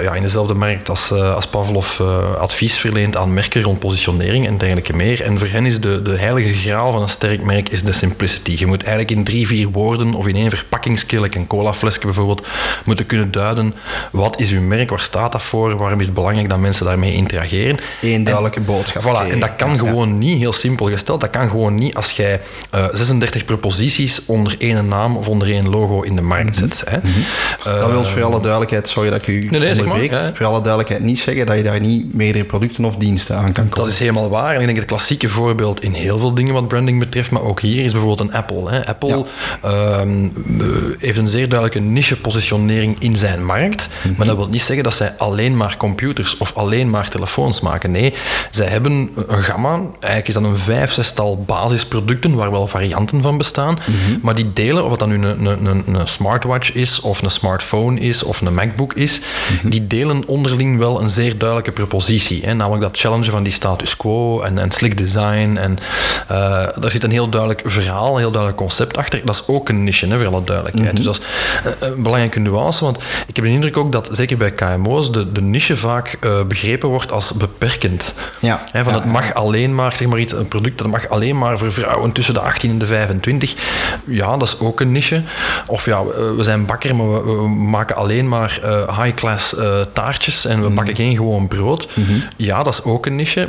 [0.03, 1.99] ja, in dezelfde markt als, als Pavlov
[2.39, 5.21] advies verleent aan merken rond positionering en dergelijke meer.
[5.21, 8.55] En voor hen is de, de heilige graal van een sterk merk is de simplicity.
[8.57, 12.47] Je moet eigenlijk in drie, vier woorden of in één verpakkingskeel, like een colaflesje bijvoorbeeld,
[12.85, 13.73] moeten kunnen duiden
[14.11, 17.13] wat is uw merk, waar staat dat voor, waarom is het belangrijk dat mensen daarmee
[17.13, 17.77] interageren.
[18.01, 19.01] Eén duidelijke boodschap.
[19.03, 22.41] Voilà, en dat kan gewoon niet, heel simpel gesteld, dat kan gewoon niet als jij
[22.69, 26.83] eh, 36 proposities onder één naam of onder één logo in de markt zet.
[26.89, 26.97] Hè.
[26.97, 30.31] Eh, Dat wil voor alle duidelijkheid, sorry dat ik u nee, zeg maar, ja.
[30.33, 33.53] voor alle duidelijkheid niet zeggen dat je daar niet meerdere producten of diensten aan kan
[33.53, 33.85] koppelen.
[33.85, 34.53] Dat is helemaal waar.
[34.55, 37.61] En ik denk het klassieke voorbeeld in heel veel dingen wat branding betreft, maar ook
[37.61, 38.69] hier is bijvoorbeeld een Apple.
[38.69, 38.85] Hè.
[38.85, 39.25] Apple
[39.61, 43.87] ehm, eh, heeft een zeer duidelijke niche-positionering in zijn markt.
[44.03, 44.13] Mhm.
[44.17, 47.91] Maar dat wil niet zeggen dat zij alleen maar computers of alleen maar telefoons maken.
[47.91, 48.13] Nee,
[48.51, 49.71] zij hebben een gamma.
[49.99, 53.73] Eigenlijk is dat een vijf, zestal basisproducten waar wel varianten van bestaan.
[53.85, 54.19] Mhm.
[54.21, 57.31] Maar die delen, of het dan nu een, een, een, een smartwatch is, of een
[57.31, 59.69] smartphone is, of een MacBook is, Mhm.
[59.69, 62.45] die delen onderling wel een zeer duidelijke propositie.
[62.45, 62.53] Hè?
[62.53, 65.57] Namelijk dat challengen van die status quo en, en slick design.
[65.57, 65.77] En
[66.31, 66.37] uh,
[66.79, 69.21] daar zit een heel duidelijk verhaal, een heel duidelijk concept achter.
[69.25, 70.95] Dat is ook een niche, hè, voor alle duidelijkheid.
[70.95, 71.21] Dus dat is
[71.65, 75.31] uh, een belangrijke nuance, want ik heb de indruk ook dat, zeker bij KMO's, de,
[75.31, 78.13] de niche vaak uh, begrepen wordt als beperkend.
[78.39, 78.63] Ja.
[78.71, 81.37] Hè, van ja, het mag alleen maar, zeg maar iets, een product dat mag alleen
[81.37, 83.55] maar voor vrouwen tussen de 18 15 en de 25.
[84.05, 85.23] Ja, dat is ook een niche.
[85.65, 90.61] Of ja, we zijn bakker, maar we, maken alleen maar uh, high-class uh, taartjes en
[90.61, 90.75] we mm.
[90.75, 91.87] bakken geen gewoon brood.
[91.93, 92.23] Mm-hmm.
[92.35, 93.47] Ja, dat is ook een niche.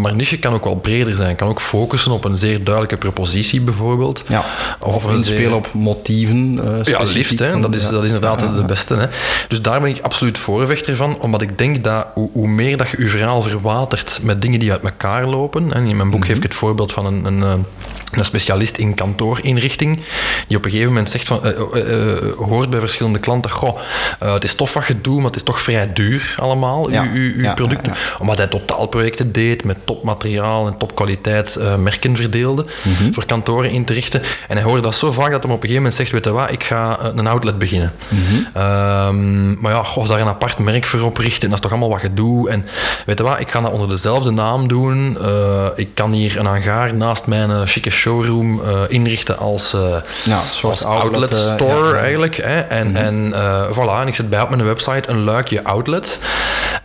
[0.00, 1.36] Maar niche kan ook wel breder zijn.
[1.36, 4.22] Kan ook focussen op een zeer duidelijke propositie bijvoorbeeld.
[4.26, 4.44] Ja.
[4.80, 5.54] Of, of inspelen zeer...
[5.54, 6.52] op motieven.
[6.52, 7.38] Uh, ja, liefst.
[7.38, 7.60] Hè.
[7.60, 8.94] Dat, is, dat is inderdaad ja, de beste.
[8.94, 9.06] Hè.
[9.48, 11.16] Dus daar ben ik absoluut voorvechter van.
[11.20, 14.72] Omdat ik denk dat hoe, hoe meer dat je je verhaal verwatert met dingen die
[14.72, 15.72] uit elkaar lopen.
[15.72, 17.66] En in mijn boek geef ik het voorbeeld van een, een
[18.12, 20.00] een specialist in kantoorinrichting,
[20.46, 23.78] die op een gegeven moment zegt van, uh, uh, hoort bij verschillende klanten, goh,
[24.18, 27.32] het is tof wat je doet, maar het is toch vrij duur allemaal, ja, uw,
[27.34, 27.94] uw, producten.
[28.18, 33.12] Omdat hij totaalprojecten deed met topmateriaal en topkwaliteit merken verdeelde mhm.
[33.12, 34.22] voor kantoren in te richten.
[34.48, 36.30] En hij hoorde dat zo vaak dat hij op een gegeven moment zegt, weet je
[36.30, 37.92] wat, ik ga een outlet beginnen.
[38.08, 39.56] Mm -hmm.
[39.60, 42.00] maar ja, goh, daar een apart merk voor oprichten, en dat is toch allemaal wat
[42.00, 42.48] je doet.
[42.48, 42.66] En
[43.06, 45.18] weet je wat, ik ga dat onder dezelfde naam doen.
[45.76, 50.84] ik kan hier een hangaar naast mijn chique showroom uh, inrichten als, uh, ja, als
[50.84, 52.36] outlet, eh, store eigenlijk.
[52.36, 52.60] Hè?
[52.60, 53.32] En, mm -hmm.
[53.32, 56.18] en voilà, en ik zet bij op mijn website een luikje outlet.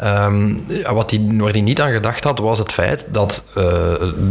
[0.04, 3.44] Um, wat die, waar die niet aan gedacht had, was het feit dat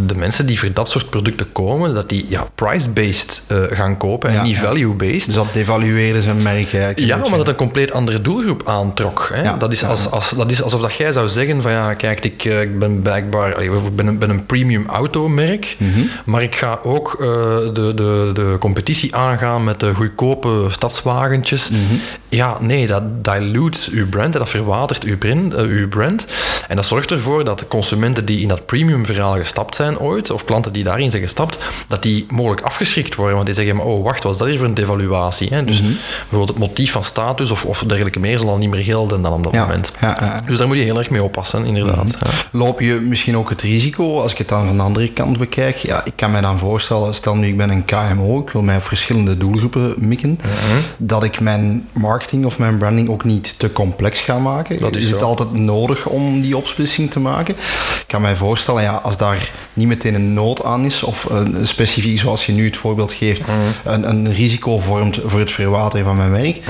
[0.07, 4.43] de mensen die voor dat soort producten komen, dat die ja, price-based gaan kopen en
[4.43, 5.25] niet value-based.
[5.25, 6.99] Dus dat devalueerde zijn merk eigenlijk.
[6.99, 9.31] Ja, omdat het een compleet andere doelgroep aantrok.
[9.33, 9.57] Hè?
[9.57, 12.45] dat, is als, als, dat is alsof dat jij zou zeggen van ja, kijk, ik,
[12.45, 16.11] ik ben blijkbaar ik ben, ben een premium automerk, mm -hmm.
[16.25, 17.27] maar ik ga ook uh,
[17.73, 21.71] de, de, de competitie aangaan met de goedkope stadswagentjes.
[21.71, 22.01] Mm -hmm.
[22.35, 26.27] Ja, nee, dat dilutes uw brand, dat verwatert uw brand, uh, uw brand.
[26.69, 30.45] En dat zorgt ervoor dat consumenten die in dat premium verhaal gestapt zijn ooit, of
[30.45, 31.57] klanten die daarin zijn gestapt,
[31.89, 33.35] dat die mogelijk afgeschrikt worden.
[33.35, 35.49] Want die zeggen, maar, oh wacht, wat is dat hier voor een devaluatie?
[35.55, 35.65] Hè?
[35.65, 35.97] Dus mm -hmm.
[36.21, 39.33] bijvoorbeeld het motief van status of, of dergelijke meer zal dan niet meer gelden dan
[39.33, 39.93] op dat ja, moment.
[40.01, 40.43] Ja, ja.
[40.47, 42.05] Dus daar moet je heel erg mee oppassen, inderdaad.
[42.05, 42.61] Mm -hmm.
[42.61, 45.77] Loop je misschien ook het risico, als ik het dan van de andere kant bekijk,
[45.77, 48.77] ja, ik kan mij dan voorstellen, stel nu ik ben een KMO, ik wil mij
[48.77, 50.81] op verschillende doelgroepen mikken, Mhm.
[50.97, 54.79] dat ik mijn marketing of mijn branding ook niet te complex ga maken.
[54.79, 57.55] Dat is is het altijd nodig om die opsplitsing te maken?
[57.55, 61.67] Ik kan mij voorstellen, ja, als daar niet meteen een nood aan is, of een,
[61.67, 63.51] specifiek, zoals je nu het voorbeeld geeft, Mhm.
[63.85, 66.61] een, een risico vormt voor het verwateren van mijn werk,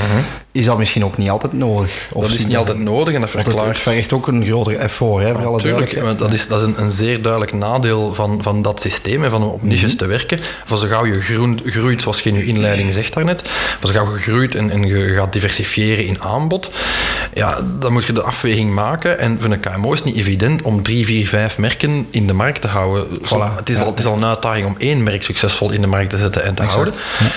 [0.53, 1.91] is dat misschien ook niet altijd nodig.
[2.13, 2.31] Of Mhm.
[2.31, 3.69] Dat is niet altijd nodig en dat verklaart...
[3.69, 6.05] het vergt ook een groter effort, hè, voor alle Tuurlijk, duidelijkheid.
[6.07, 9.31] want dat is, dat is een, een zeer duidelijk nadeel van, van dat systeem en
[9.31, 9.97] van op niches Mhm.
[9.99, 10.39] te werken.
[10.65, 13.43] Van zo gauw je groen, groeit, zoals je in je inleiding zegt daarnet,
[13.81, 16.71] van zo gauw je groeit en, en je gaat diversifiëren in aanbod,
[17.35, 19.19] ja, dan moet je de afweging maken.
[19.19, 22.33] En voor een KMO is het niet evident om drie, vier, vijf merken in de
[22.33, 22.92] markt te houden.
[23.01, 23.57] Voilà.
[23.57, 26.11] het, is al, het is al een uitdaging om één merk succesvol in de markt
[26.11, 26.95] te zetten en te houden.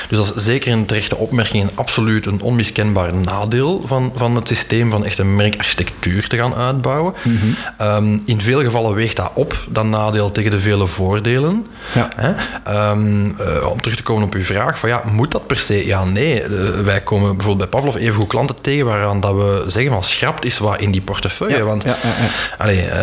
[0.10, 4.48] Dus dat is zeker een terechte opmerking en absoluut een onmiskenbaar nadeel van, van het
[4.48, 7.14] systeem van echt een merkarchitectuur te gaan uitbouwen.
[7.22, 7.36] Mhm.
[7.78, 11.66] Ehm, in veel gevallen weegt dat op, dat nadeel tegen de vele voordelen.
[11.94, 12.10] Ja.
[12.16, 12.34] Hè?
[12.64, 15.86] Ehm, eh, om terug te komen op uw vraag, van ja, moet dat per se?
[15.86, 16.42] Ja, nee.
[16.42, 16.50] Eh,
[16.84, 20.46] wij komen bijvoorbeeld bij Pavlov even goed klanten tegen waaraan dat we zeggen van schrapt
[20.46, 21.58] is wat in die portefeuille.
[21.58, 22.30] Ja, want, ja, ja, ja.
[22.58, 22.98] allee, eh,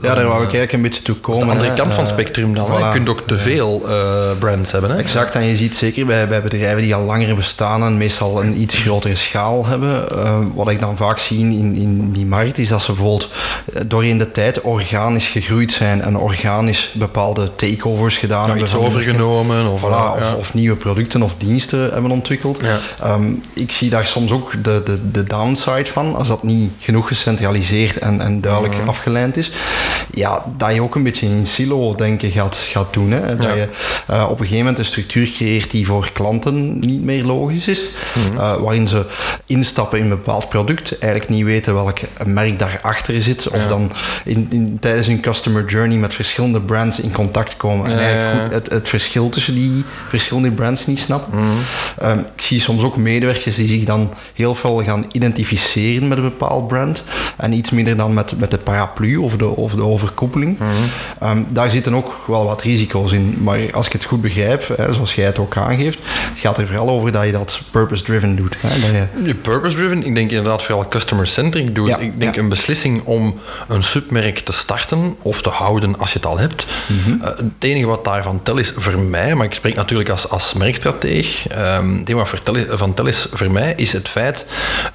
[0.00, 1.46] daar wou ik eigenlijk een beetje toe dat is komen.
[1.46, 2.66] de andere kant van het Eh, spectrum dan.
[2.66, 2.84] voilà.
[2.84, 4.90] Je kunt ook te veel eh, brands hebben.
[4.90, 4.96] Hè?
[4.96, 8.60] Exact, en je ziet zeker bij, bij bedrijven die al langer bestaan en meestal een
[8.60, 12.68] iets grotere schaal hebben, eh, wat ik dan vaak zie in, in die markt, is
[12.68, 13.28] dat ze bijvoorbeeld
[13.86, 18.62] doorheen de tijd organisch gegroeid zijn en organisch bepaalde takeovers gedaan Ja, hebben.
[18.64, 19.66] iets overgenomen.
[19.72, 22.58] Of, Voilà, of, of nieuwe producten of diensten hebben ontwikkeld.
[22.62, 22.78] Ja.
[23.02, 27.08] Ehm, ik zie daar soms ook de, de, de downside van, als dat niet genoeg
[27.08, 28.88] gecentraliseerd en, en duidelijk Mhm.
[28.88, 29.50] afgeleid is.
[30.14, 33.10] Ja, dat je ook een beetje in silo denken gaat, gaat doen.
[33.10, 33.36] Hè?
[33.36, 33.54] Dat Ja.
[33.54, 33.68] je
[34.06, 37.80] eh, op een gegeven moment een structuur creëert die voor klanten niet meer logisch is.
[38.14, 38.38] Mhm.
[38.38, 39.06] eh, waarin ze
[39.46, 43.48] instappen in een bepaald product, eigenlijk niet weten welk merk daarachter zit.
[43.48, 43.68] Of Ja.
[43.68, 43.92] dan
[44.24, 47.86] in, in, tijdens hun customer journey met verschillende brands in contact komen.
[47.90, 51.38] En eigenlijk goed- het, het verschil tussen die verschillende brands niet snappen.
[51.38, 51.46] Mhm.
[51.98, 56.24] Ehm, ik zie soms ook medewerkers die zich dan heel veel gaan identificeren met een
[56.24, 57.02] bepaald brand.
[57.36, 60.58] En iets minder dan met, met de paraplu of de, of de overkoepeling.
[60.58, 60.68] Mhm.
[61.20, 63.38] Ehm, daar zitten ook wel wat risico's in.
[63.42, 66.66] Maar als ik het goed begrijp, hè, zoals jij het ook aangeeft, het gaat er
[66.66, 68.56] vooral over dat je dat purpose-driven doet.
[68.60, 68.68] Hè?
[69.24, 71.88] Je, purpose-driven, ik denk inderdaad vooral customer-centric doet.
[71.88, 72.40] Ja, ik denk ja.
[72.40, 76.66] een beslissing om een submerk te starten of te houden als je het al hebt.
[76.86, 77.22] Mhm.
[77.22, 80.52] Eh, het enige wat daarvan tel is voor mij, maar ik spreek natuurlijk als, als
[80.52, 84.46] merkstrateeg, ehm het enige wat van tel is voor mij, is het feit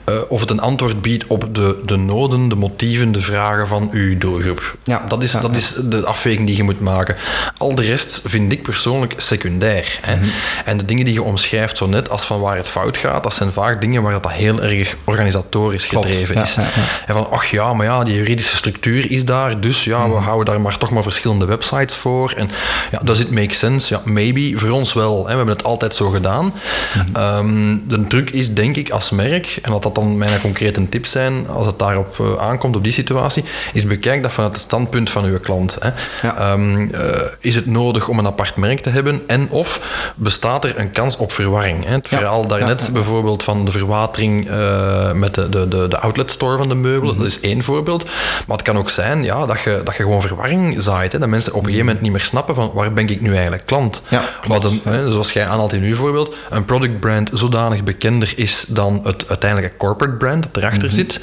[0.03, 3.89] eh, of het een antwoord biedt op de, de noden, de motieven, de vragen van
[3.91, 4.77] uw doelgroep.
[4.83, 7.15] Ja, Dat, is, dat is de afweging die je moet maken.
[7.57, 9.99] Al de rest vind ik persoonlijk secundair.
[10.01, 10.15] Hè.
[10.15, 10.25] Mhm.
[10.65, 13.33] En de dingen die je omschrijft zo net als van waar het fout gaat, dat
[13.33, 16.57] zijn vaak dingen waar dat heel erg organisatorisch gedreven is.
[17.05, 20.23] En van, ach ja, maar ja, die juridische structuur is daar, dus ja, we mhm.
[20.23, 22.33] houden daar maar toch maar verschillende websites voor.
[22.37, 22.49] En
[22.91, 23.93] ja, does it make sense?
[23.93, 24.53] Ja, maybe.
[24.55, 25.17] Voor ons wel.
[25.17, 25.31] Hè.
[25.31, 26.53] We hebben het altijd zo gedaan.
[26.93, 27.15] Mhm.
[27.15, 31.11] Ehm, de truc is, denk ik, als merk, en dat dat dan mijn concrete tips
[31.11, 35.09] zijn, als het daarop uh, aankomt, op die situatie, is bekijk dat vanuit het standpunt
[35.09, 35.77] van uw klant.
[35.79, 35.89] Hè.
[36.27, 39.21] Ehm, eh, is het nodig om een apart merk te hebben?
[39.27, 39.81] En of
[40.15, 41.85] bestaat er een kans op verwarring?
[41.85, 41.91] Hè?
[41.91, 46.57] Het verhaal daarnet bijvoorbeeld van de verwatering uh, met de, de, de, de outlet store
[46.57, 47.23] van de meubelen, mhm.
[47.23, 48.03] dat is één voorbeeld.
[48.47, 51.11] Maar het kan ook zijn ja, dat, je, dat je gewoon verwarring zaait.
[51.11, 51.19] Hè?
[51.19, 53.65] Dat mensen op een gegeven moment niet meer snappen van waar ben ik nu eigenlijk
[53.65, 54.01] klant?
[54.07, 58.33] Ja, Wat een, hè, zoals jij aanhaalt in uw voorbeeld, een product brand zodanig bekender
[58.35, 60.95] is dan het uiteindelijke corporate brand dat erachter mhm.
[60.95, 61.19] zit,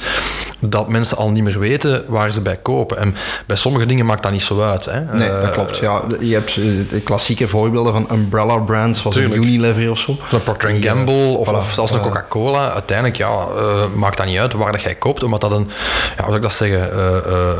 [0.59, 2.97] dat mensen al niet meer weten waar ze bij kopen.
[2.97, 4.85] En bij sommige dingen maakt dat niet zo uit.
[4.85, 4.99] Hè?
[5.17, 5.77] Nee, dat eh, klopt.
[5.77, 10.17] Ja, je hebt eh, de klassieke voorbeelden van umbrella brands, zoals een Unilever of zo.
[10.31, 12.73] Een Procter Gamble of, of, zelfs een Coca-Cola.
[12.73, 13.47] Uiteindelijk ja,
[13.95, 15.69] maakt dat niet uit waar dat jij koopt, omdat dat een,
[16.17, 16.89] ja, hoe zou ik dat zeggen,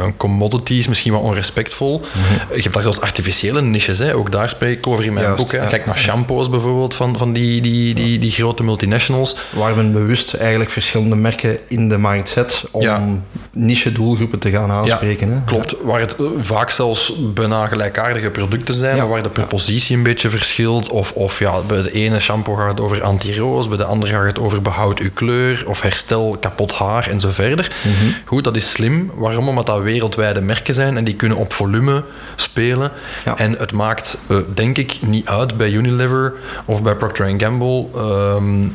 [0.03, 1.99] een commodity is, misschien wel onrespectvol.
[1.99, 2.55] Mhm.
[2.55, 4.15] Je hebt daar zelfs artificiële niches, hè?
[4.15, 5.51] ook daar spreek ik over in mijn boek.
[5.51, 5.67] Hè?
[5.67, 9.38] Kijk naar shampoos bijvoorbeeld van, van die, die, die, die grote multinationals.
[9.49, 14.71] Waar men bewust eigenlijk verschillende merken in de markt zet om niche doelgroepen te gaan
[14.71, 15.31] aanspreken.
[15.31, 15.39] hè?
[15.45, 20.89] Klopt, waar het vaak zelfs bijna gelijkaardige producten zijn, waar de propositie een beetje verschilt.
[20.89, 24.26] Of, of ja, bij de ene shampoo gaat het over anti-roos, bij de andere gaat
[24.26, 27.71] het over behoud uw kleur of herstel kapot haar en zo verder.
[27.84, 28.12] Mhm.
[28.26, 29.12] Goed, dat is slim.
[29.15, 29.47] Waarom?
[29.47, 32.04] Omdat dat wereldwijde merken zijn en die kunnen op volume
[32.36, 32.91] spelen.
[33.36, 36.34] En het maakt, uh, denk ik, niet uit bij Unilever
[36.65, 38.71] of bij Procter Gamble, um, uh,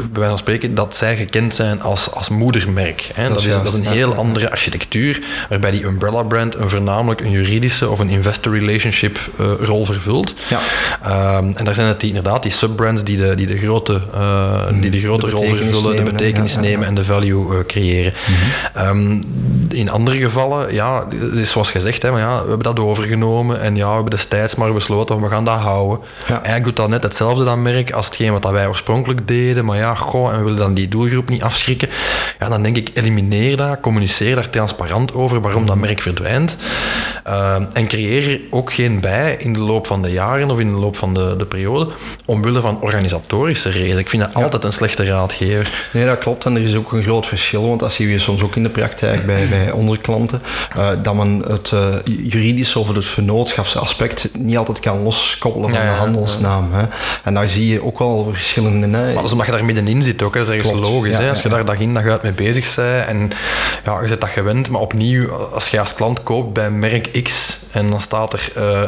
[0.00, 3.10] bij wijze van spreken, dat zij gekend zijn als, als moedermerk.
[3.14, 3.22] Hè?
[3.22, 7.20] Dat, dat, is, dat is een heel andere architectuur, waarbij die umbrella brand een voornamelijk
[7.20, 10.34] een juridische of een investor relationship uh, rol vervult.
[10.48, 10.60] Ja.
[11.36, 14.80] Um, en daar zijn het die, inderdaad die subbrands die de, die de grote, uh,
[14.80, 17.58] die de grote de rol vervullen, nemen, de betekenis ja, nemen en de value uh,
[17.66, 18.12] creëren.
[18.26, 18.88] Mm -hmm.
[18.88, 19.24] um,
[19.68, 23.76] in andere gevallen, ja, is zoals gezegd, hè, maar ja, we hebben dat overgenomen en
[23.76, 25.98] ja, we hebben destijds maar besloten, we gaan dat houden.
[26.26, 26.34] Ja.
[26.34, 29.94] Eigenlijk doet dat net hetzelfde dan merk als hetgeen wat wij oorspronkelijk deden, maar ja,
[29.94, 31.88] goh, en we willen dan die doelgroep niet afschrikken.
[32.38, 36.56] Ja, dan denk ik, elimineer dat, communiceer daar transparant over waarom dat merk verdwijnt.
[37.26, 37.99] Uh, en creëer
[38.50, 41.34] ook geen bij in de loop van de jaren of in de loop van de,
[41.38, 41.88] de periode,
[42.26, 43.98] omwille van organisatorische redenen.
[43.98, 45.88] Ik vind dat altijd een slechte raadgever.
[45.92, 46.44] Nee, dat klopt.
[46.44, 48.68] En er is ook een groot verschil, want dat zie je soms ook in de
[48.68, 50.42] praktijk bij, bij onze klanten,
[50.76, 55.86] uh, dat men het uh, juridische of het vernootschapsaspect niet altijd kan loskoppelen van de
[55.86, 56.72] handelsnaam.
[56.72, 56.84] Hè.
[57.24, 58.98] En daar zie je ook wel verschillende...
[58.98, 59.14] Hè.
[59.14, 61.16] Maar omdat je daar middenin zit ook, hè, zeg is logisch.
[61.16, 61.28] hè.
[61.28, 63.30] Als je daar dag in dag uit mee bezig bent en
[63.84, 67.58] ja, je zit dat gewend, maar opnieuw, als je als klant koopt bij merk X
[67.70, 68.82] en dan staat er uh,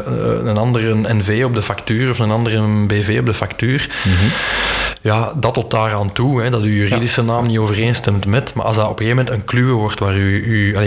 [0.44, 3.88] een andere NV op de factuur of een andere BV op de factuur.
[4.02, 4.30] -hmm.
[5.02, 8.54] Ja, dat tot daaraan toe, hè, dat uw juridische naam niet overeenstemt met.
[8.54, 10.84] Maar als dat op een gegeven moment een kluwe wordt waar, u, u uh,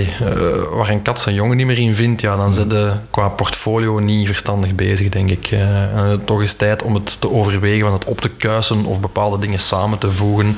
[0.71, 3.99] waar een kat zijn jongen niet meer in vindt, ja, dan zit je qua portfolio
[3.99, 5.51] niet verstandig bezig, denk ik.
[5.51, 5.59] Uh,
[6.25, 9.59] toch is tijd om het te overwegen, van het op te kuisen of bepaalde dingen
[9.59, 10.57] samen te voegen.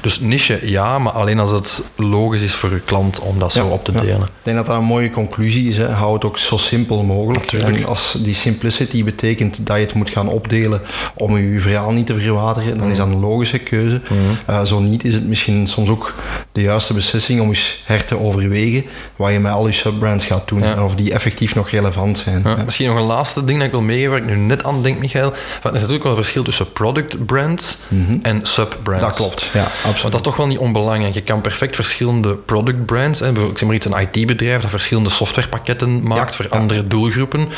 [0.00, 3.66] Dus niche, ja, maar alleen als het logisch is voor uw klant om dat zo
[3.66, 4.22] op te delen.
[4.22, 5.76] Ik denk dat dat een mooie conclusie is.
[5.76, 5.88] Hè.
[5.88, 7.52] Hou het ook zo simpel mogelijk.
[7.52, 10.80] En als die simplicity betekent dat je het moet gaan opdelen
[11.14, 14.00] om je verhaal niet te verwateren, dan is dat een logische keuze.
[14.04, 14.18] Mhm.
[14.50, 16.14] Uh, zo niet is het misschien soms ook
[16.52, 18.84] de juiste beslissing om eens her te overwegen
[19.16, 22.42] wat je met al je subbrands gaat doen en of die effectief nog relevant zijn.
[22.44, 24.82] Ja, misschien nog een laatste ding dat ik wil meegeven, waar ik nu net aan
[24.82, 25.32] denk, Michael.
[25.32, 29.04] Er is natuurlijk wel een verschil tussen product brands mm en subbrands.
[29.04, 30.00] Dat klopt, ja, absoluut.
[30.00, 31.14] Want dat is toch wel niet onbelangrijk.
[31.14, 35.10] Je kan perfect verschillende product brands, hè, ik zeg maar iets, een IT-bedrijf dat verschillende
[35.10, 37.48] softwarepakketten maakt voor andere doelgroepen.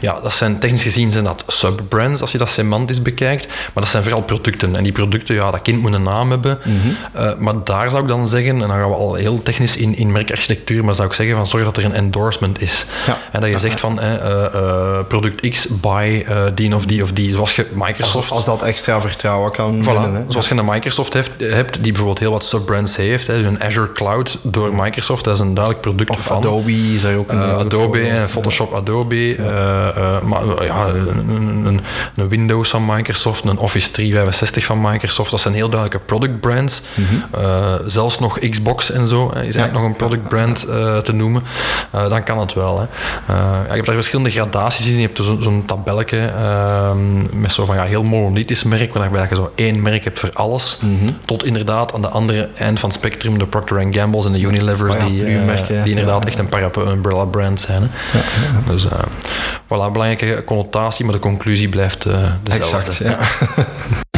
[0.00, 3.88] Ja, dat zijn technisch gezien zijn dat subbrands als je dat semantisch bekijkt, maar dat
[3.88, 4.76] zijn vooral producten.
[4.82, 6.58] En die producten, ja, dat kind moet een naam hebben.
[6.64, 6.80] Mm
[7.38, 10.12] maar daar zou ik dan zeggen, en dan gaan we al heel technisch in, in
[10.12, 12.86] merkarchitectuur, maar zou ik zeggen van zorg dat er een endorsement is.
[13.06, 13.18] Ja.
[13.32, 17.34] En dat je zegt van uh, uh, product X by die of die of die,
[17.34, 18.30] zoals je Microsoft...
[18.30, 20.28] Als, als dat extra vertrouwen kan voilà.
[20.28, 23.92] Zoals je een Microsoft hebt, hebt, die bijvoorbeeld heel wat subbrands heeft, hè, een Azure
[23.92, 26.36] Cloud door Microsoft, dat is een duidelijk product of van.
[26.36, 29.36] Adobe is ook een Adobe en Photoshop Adobe,
[30.24, 31.80] maar ja, een, een,
[32.14, 36.82] een, Windows van Microsoft, een Office 365 van Microsoft, dat zijn heel duidelijke product brands.
[36.94, 37.90] Mm -hmm.
[37.90, 40.60] zelfs nog Xbox en zo is eigenlijk nog een product brand
[41.04, 41.42] te noemen.
[41.90, 42.78] dan kan het wel.
[42.78, 42.86] Hè.
[43.32, 44.94] ja, je hebt daar verschillende gradaties in.
[44.96, 49.34] Je hebt zo'n zo tabelletje ehm, met zo van ja, heel monolithisch merk, waarbij je
[49.34, 50.78] zo één merk hebt voor alles.
[50.80, 51.16] Mm -hmm.
[51.24, 54.94] Tot inderdaad aan de andere eind van het spectrum de Procter Gamble's en de Unilevers,
[54.94, 55.24] oh die,
[55.82, 57.90] die inderdaad echt een paar umbrella brand zijn.
[57.90, 58.72] Hè.
[58.72, 58.86] Dus
[59.64, 62.02] voilà, belangrijke connotatie, maar de conclusie blijft
[62.42, 62.90] dezelfde.
[62.90, 63.18] Exact, ja.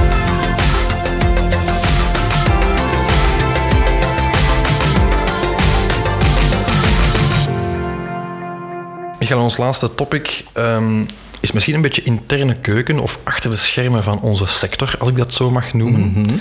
[9.25, 11.07] Michael, ons laatste topic um,
[11.45, 15.17] is misschien een beetje interne keuken of achter de schermen van onze sector, als ik
[15.17, 16.13] dat zo mag noemen.
[16.15, 16.37] Mhm.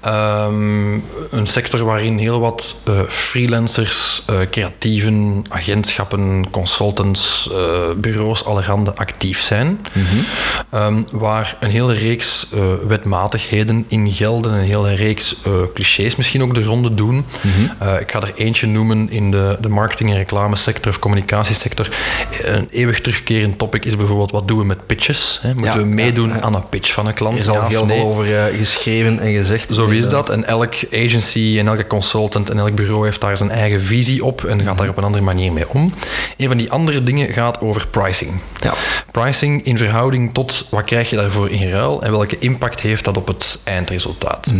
[0.00, 0.92] Ehm,
[1.30, 7.58] een sector waarin heel wat uh, freelancers, uh, creatieven, agentschappen, consultants, uh,
[7.96, 9.86] bureaus allerhande actief zijn.
[10.74, 12.46] um, waar een hele reeks
[12.86, 15.36] wetmatigheden in gelden, een hele reeks
[15.74, 17.24] clichés misschien ook de ronde doen.
[18.00, 21.88] ik ga er eentje noemen in de, de marketing- en reclamesector of communicatiesector.
[22.40, 25.38] Een eeuwig terugkerend topic is bijvoorbeeld wat doen we met pitches?
[25.42, 25.48] Hè?
[25.48, 27.34] Moeten Ja, we meedoen ja, aan een pitch van een klant?
[27.34, 29.74] Er is al heel veel over eh, geschreven en gezegd.
[29.74, 30.30] Zo is dat.
[30.30, 34.44] En elk agency en elke consultant en elk bureau heeft daar zijn eigen visie op
[34.44, 35.92] en gaat daar op een andere manier mee om.
[36.36, 38.40] Een van die andere dingen gaat over pricing.
[38.62, 38.74] Ja.
[39.10, 43.16] Pricing in verhouding tot wat krijg je daarvoor in ruil en welke impact heeft dat
[43.16, 44.52] op het eindresultaat.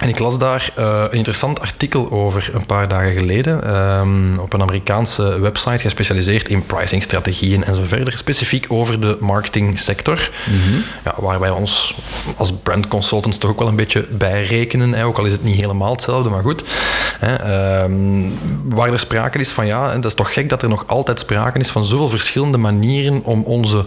[0.00, 4.52] En ik las daar eh, een interessant artikel over een paar dagen geleden ehm, op
[4.52, 10.30] een Amerikaanse website gespecialiseerd in pricingstrategieën en zo verder, specifiek over de marketingsector,
[11.04, 11.94] ja, waar wij ons
[12.36, 15.44] als brand consultants toch ook wel een beetje bij rekenen, hè, ook al is het
[15.44, 16.64] niet helemaal hetzelfde, maar goed.
[17.18, 18.28] Hè, ehm,
[18.64, 21.20] waar er sprake is van ja, en dat is toch gek dat er nog altijd
[21.20, 23.84] sprake is van zoveel verschillende manieren om onze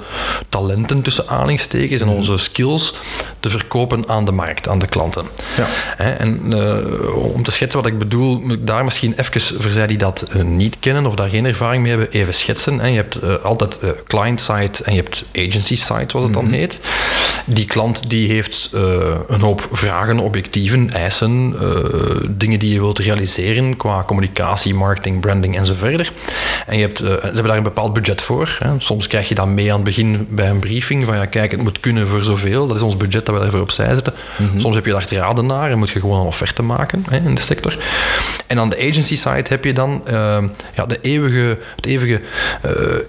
[0.50, 2.94] talenten tussen aanhalingstekens en onze skills
[3.40, 5.26] te verkopen aan de markt, aan de klanten.
[5.58, 5.66] Ja.
[5.98, 9.72] Hè, en eh, om te schetsen wat ik bedoel, moet ik daar misschien even voor
[9.72, 12.80] zij die dat eh, niet kennen of daar geen ervaring mee hebben, even schetsen.
[12.80, 12.88] Hè.
[12.88, 16.80] Je hebt eh, altijd client-side en je hebt agency-side, zoals het dan heet.
[17.46, 21.68] Die klant die heeft eh, een hoop vragen, objectieven, eisen, eh,
[22.30, 26.12] dingen die je wilt realiseren qua communicatie, marketing, branding en zo verder.
[26.66, 28.56] En je hebt, eh, ze hebben daar een bepaald budget voor.
[28.60, 28.70] Hè.
[28.78, 31.62] Soms krijg je dat mee aan het begin bij een briefing van ja, kijk, het
[31.62, 32.68] moet kunnen voor zoveel.
[32.68, 34.14] Dat is ons budget dat we daarvoor opzij zetten.
[34.58, 37.36] Soms heb je daar raden naar en moet je gewoon een offerte maken hè, in
[37.36, 37.78] de sector.
[38.48, 40.02] En aan de agency side heb je dan
[40.76, 42.22] ja, de eeuwige, het eeuwige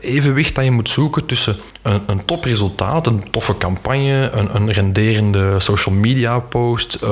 [0.01, 5.61] evenwicht dat je moet zoeken tussen een, een topresultaat, een toffe campagne, een, een renderende
[5.61, 7.11] social media post, eh,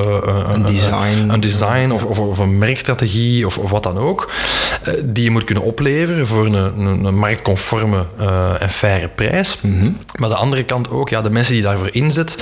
[0.53, 1.29] een, design.
[1.29, 4.31] een design of, of, of een merkstrategie of, of wat dan ook,
[4.83, 9.59] eh, die je moet kunnen opleveren voor een, een, een marktconforme eh, en faire prijs.
[10.17, 12.37] Maar de andere kant ook, ja, de mensen die daarvoor inzet,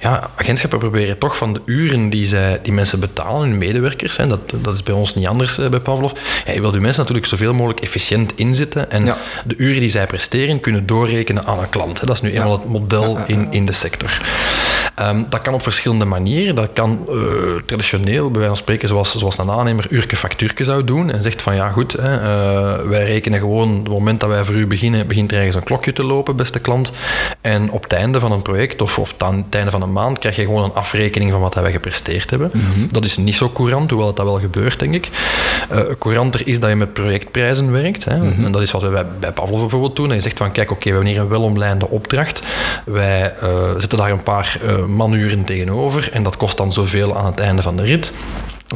[0.00, 4.26] ja, agentschappen proberen toch van de uren die, zij, die mensen betalen, hun medewerkers, hè,
[4.26, 6.12] dat, dat is bij ons niet anders bij Pavlov,
[6.46, 9.18] ja, je wil die mensen natuurlijk zoveel mogelijk efficiënt inzetten en Ja.
[9.44, 12.00] de uren die zij presteren kunnen doorrekenen aan klant.
[12.00, 12.06] Hè.
[12.06, 14.20] Dat is nu eenmaal het model in, in de sector.
[14.94, 16.54] Ehm, dat kan op verschillende manieren.
[16.54, 17.16] Dat kan eh,
[17.66, 21.42] traditioneel, bij wijze van spreken, zoals, zoals een aannemer uurke factuurke zou doen en zegt
[21.42, 25.06] van ja goed, hè, eh, wij rekenen gewoon het moment dat wij voor u beginnen,
[25.06, 26.92] begint er ergens een klokje te lopen, beste klant.
[27.40, 30.18] En op het einde van een project of, of aan het einde van een maand
[30.18, 32.50] krijg je gewoon een afrekening van wat wij gepresteerd hebben.
[32.90, 35.10] Dat is niet zo courant, hoewel het dat wel gebeurt, denk ik.
[35.68, 38.04] Eh couranter is dat je met projectprijzen werkt.
[38.04, 38.14] Hè.
[38.44, 40.08] En dat is wat we bij, bij Pavlov bijvoorbeeld doen.
[40.08, 41.28] En je zegt van kijk, oké, we hebben hier een
[41.88, 42.42] opdracht.
[42.84, 47.26] Wij eh, zetten daar een paar eh, manuren tegenover en dat kost dan zoveel aan
[47.26, 48.12] het einde van de rit.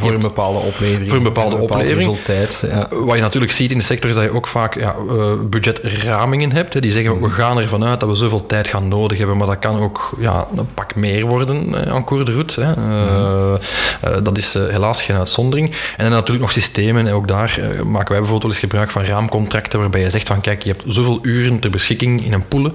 [0.01, 1.09] Voor een bepaalde oplevering.
[1.09, 2.19] Voor een bepaalde oplevering.
[2.27, 2.59] resultaat.
[2.71, 2.89] Ja.
[2.91, 6.53] Wat je natuurlijk ziet in de sector is dat je ook vaak ja, eh, budgetramingen
[6.53, 6.75] hebt.
[6.75, 9.47] Hè, die zeggen we gaan ervan uit dat we zoveel tijd gaan nodig hebben, maar
[9.47, 12.61] dat kan ook ja, een pak meer worden eh, aan cours de route.
[12.61, 12.73] Hè.
[12.73, 13.55] Eh,
[14.01, 15.71] eh, dat is helaas geen uitzondering.
[15.71, 17.07] En dan natuurlijk nog systemen.
[17.07, 20.41] En ook daar maken wij bijvoorbeeld wel eens gebruik van raamcontracten waarbij je zegt van
[20.41, 22.73] kijk, je hebt zoveel uren ter beschikking in een poelen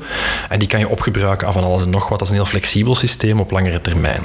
[0.50, 2.20] en die kan je opgebruiken aan van alles en nog wat.
[2.20, 4.22] Dat is een heel flexibel systeem op langere termijn.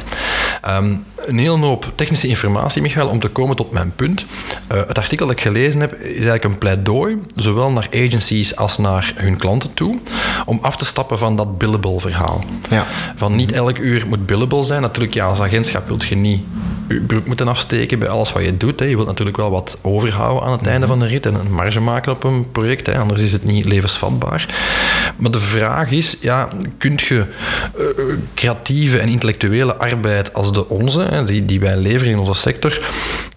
[0.63, 0.95] Ehm,
[1.27, 4.25] een hele hoop technische informatie, Michael, om te komen tot mijn punt.
[4.67, 8.79] Eh, het artikel dat ik gelezen heb, is eigenlijk een pleidooi, zowel naar agencies als
[8.79, 9.99] naar hun klanten toe,
[10.47, 12.45] om af te stappen van dat billable verhaal.
[12.71, 12.87] Ja.
[13.17, 14.83] Van niet elk uur moet billable zijn.
[14.83, 16.43] Natuurlijk, ja, als agentschap wilt je niet
[16.93, 18.81] je broek moeten afsteken bij alles wat je doet.
[18.81, 18.87] Hè.
[18.87, 21.81] Je wilt natuurlijk wel wat overhouden aan het einde van de rit en een marge
[21.81, 22.99] maken op een project, hè.
[22.99, 24.55] anders is het niet levensvatbaar.
[25.17, 27.25] Maar de vraag is, ja, kunt je
[27.79, 27.85] eh,
[28.35, 32.72] creatieve en intellectuele arbeid als de onze, hè, die, die wij leveren in onze sector,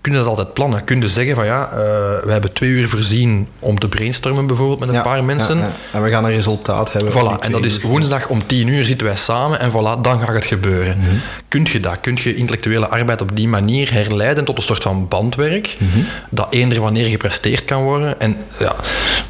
[0.02, 0.84] kun je dat altijd plannen?
[0.84, 1.78] Kun je zeggen van ja, eh,
[2.24, 5.58] we hebben twee uur voorzien om te brainstormen bijvoorbeeld met een Ja, paar mensen.
[5.58, 5.72] ja, ja.
[5.92, 7.12] En we gaan een resultaat hebben.
[7.14, 10.34] Voilà, en dat is woensdag om tien uur zitten wij samen en voilà, dan gaat
[10.36, 10.98] het gebeuren.
[10.98, 11.16] Mhm.
[11.48, 11.98] Kunt je dat?
[12.02, 16.00] Kunt je intellectuele arbeid op die manier herleiden tot een soort van bandwerk, Mhm.
[16.30, 18.20] dat eender wanneer gepresteerd kan worden?
[18.20, 18.76] En ja,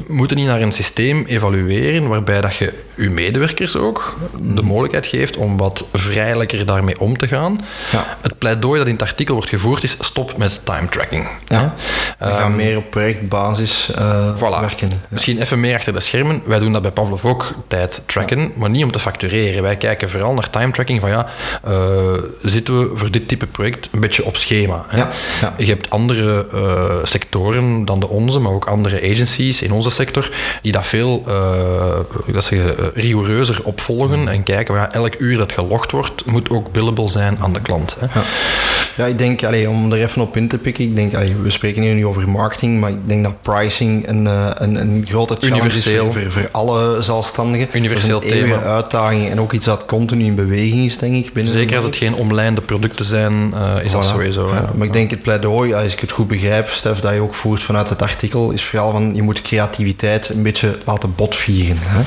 [0.06, 4.64] we moeten niet naar een systeem evalueren waarbij dat je je medewerkers ook de Mhm.
[4.64, 7.60] mogelijkheid geeft om wat vrijelijker daarmee om te gaan.
[7.92, 8.16] Ja.
[8.20, 11.28] Het pleidooi dat in het artikel wordt gevoerd is stop met time tracking.
[11.44, 11.74] Ja,
[12.18, 14.60] we gaan Ehm, meer op projectbasis eh, Voilà.
[14.60, 14.88] werken.
[14.88, 14.96] Ja.
[15.08, 16.42] Misschien even meer achter de schermen.
[16.46, 19.62] Wij doen dat bij Pavlov ook, tijd tracken, maar niet om te factureren.
[19.62, 21.26] Wij kijken vooral naar time tracking van ja,
[21.64, 21.72] eh,
[22.42, 24.84] zitten we voor dit type project een beetje op schema.
[24.88, 24.96] Hè?
[24.98, 25.10] Ja.
[25.58, 30.30] Je hebt andere eh, sectoren dan de onze, maar ook andere agencies in onze sector
[30.62, 31.24] die dat veel
[32.26, 37.08] dat ze, rigoureuzer opvolgen en kijken ja, elk uur dat gelogd wordt, moet ook billable
[37.08, 37.96] zijn aan de klant.
[37.98, 38.06] Hè?
[38.20, 38.24] Ja.
[38.96, 41.12] Ja, ik denk, allee, om er even op in te pikken, ik denk,
[41.42, 45.04] we spreken hier nu over marketing, maar ik denk dat pricing een, eh, een, een
[45.08, 46.06] grote challenge Universeel.
[46.06, 47.68] is voor, voor, alle zelfstandigen.
[47.72, 48.62] Universeel een thema.
[48.62, 51.32] uitdaging en ook iets dat continu in beweging is, denk ik.
[51.32, 54.48] Binnen Zeker als het geen omlijnde producten zijn, eh, is dat sowieso.
[54.48, 54.70] Ja, ja.
[54.74, 57.62] maar ik denk het pleidooi, als ik het goed begrijp, Stef, dat je ook voert
[57.62, 61.78] vanuit het artikel, is vooral van je moet creativiteit een beetje laten botvieren.
[61.80, 62.02] Hè.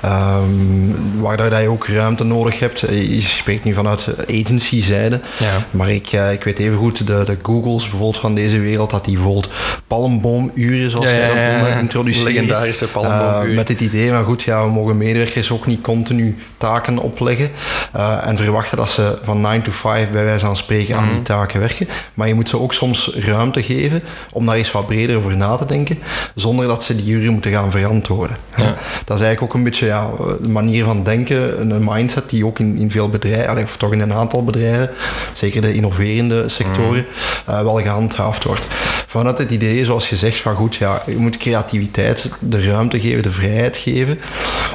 [0.00, 2.80] Ehm, waardoor dat je ook ruimte nodig hebt.
[2.80, 5.66] Je spreekt nu vanuit agency-zijde, Ja.
[5.70, 9.04] maar ik, eh, ik weet even goed, de, de Googles bijvoorbeeld van deze wereld, dat
[9.04, 9.48] die bijvoorbeeld
[9.86, 12.32] palmboomuren, zoals jij dat noemde, introduceren.
[12.32, 13.48] Legendarische palmboomuren.
[13.48, 17.50] Eh, met het idee, maar goed, ja, we mogen medewerkers ook niet continu taken opleggen
[17.92, 21.22] eh, en verwachten dat ze van 9 to 5 bij wijze van spreken aan die
[21.22, 21.88] taken werken.
[22.14, 24.02] Maar je moet ze ook soms ruimte geven
[24.32, 25.98] om daar eens wat breder over na te denken,
[26.34, 28.36] zonder dat ze die uren moeten gaan verantwoorden.
[28.56, 28.76] Ja.
[29.04, 30.10] Dat is eigenlijk ook een beetje ja,
[30.42, 34.00] een manier van denken, een mindset die ook in, in veel bedrijven, of toch in
[34.00, 34.90] een aantal bedrijven,
[35.32, 37.06] zeker de innoverende sectoren,
[37.46, 38.66] eh, wel gehandhaafd wordt.
[39.06, 43.22] Vanuit het idee, zoals je zegt, van goed, ja, je moet creativiteit de ruimte geven,
[43.22, 44.20] de vrijheid geven,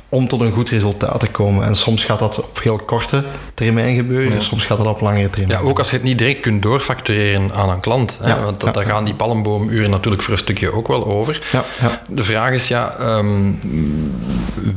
[0.10, 1.66] om tot een goed resultaat te komen.
[1.66, 3.24] En soms gaat dat op heel korte
[3.54, 5.60] termijn gebeuren, en soms gaat dat op langere termijn.
[5.60, 8.18] Ja, ook als je het niet direct kunt doorfactureren aan een klant.
[8.22, 11.06] Hè, Ja, want dat, ja, daar gaan die palmboomuren natuurlijk voor een stukje ook wel
[11.06, 11.48] over.
[11.52, 12.02] Ja, ja.
[12.10, 13.52] De vraag is, ja, ehm,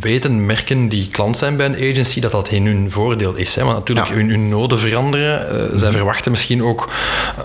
[0.01, 3.55] weten merken die klant zijn bij een agency dat dat in hun voordeel is?
[3.55, 3.63] Hè?
[3.65, 4.15] Want natuurlijk, Ja.
[4.15, 4.23] Mhm.
[4.23, 5.49] hun, hun noden veranderen.
[5.71, 6.89] Eh, Zij verwachten misschien ook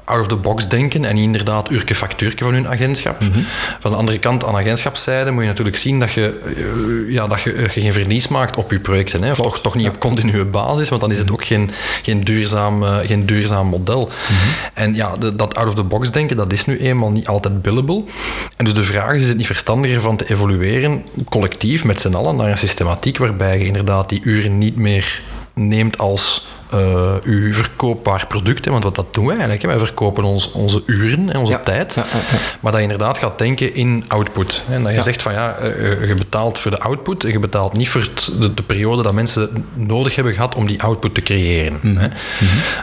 [0.06, 3.20] out of the box denken en inderdaad uurke factuurke van hun agentschap.
[3.22, 3.40] Mhm.
[3.80, 6.40] Van de andere kant, aan agentschapszijde moet je natuurlijk zien dat je,
[7.08, 9.24] eh, ja, dat je, eh, je geen verlies maakt op je projecten.
[9.24, 9.32] Hè?
[9.32, 11.72] Of toch, toch niet op continue basis, want dan is het ook geen,
[12.04, 14.10] geen, duurzaam, geen duurzaam model.
[14.74, 18.04] En ja, de- dat out-of-the-box denken, dat is nu eenmaal niet altijd billable.
[18.58, 22.14] En dus de vraag is, is het niet verstandiger van te evolueren, collectief, met z'n
[22.14, 25.22] allen, naar een systematiek waarbij je inderdaad die uren niet meer
[25.54, 28.66] neemt als eh uw verkoopbaar product.
[28.66, 29.62] Hè, want wat dat doen wij eigenlijk.
[29.62, 29.68] Hè.
[29.68, 31.94] Wij verkopen ons, onze uren en onze Ja, tijd.
[31.94, 32.38] ja, ja, ja.
[32.60, 34.64] Maar dat je inderdaad gaat denken in output.
[34.68, 34.76] Hè.
[34.76, 37.40] En dat je zegt van ja, eh, eh, je betaalt voor de output en je
[37.40, 41.14] betaalt niet voor het- de, de periode dat mensen nodig hebben gehad om die output
[41.14, 41.80] te creëren.
[41.82, 41.96] Mhm.
[41.98, 42.08] Hè.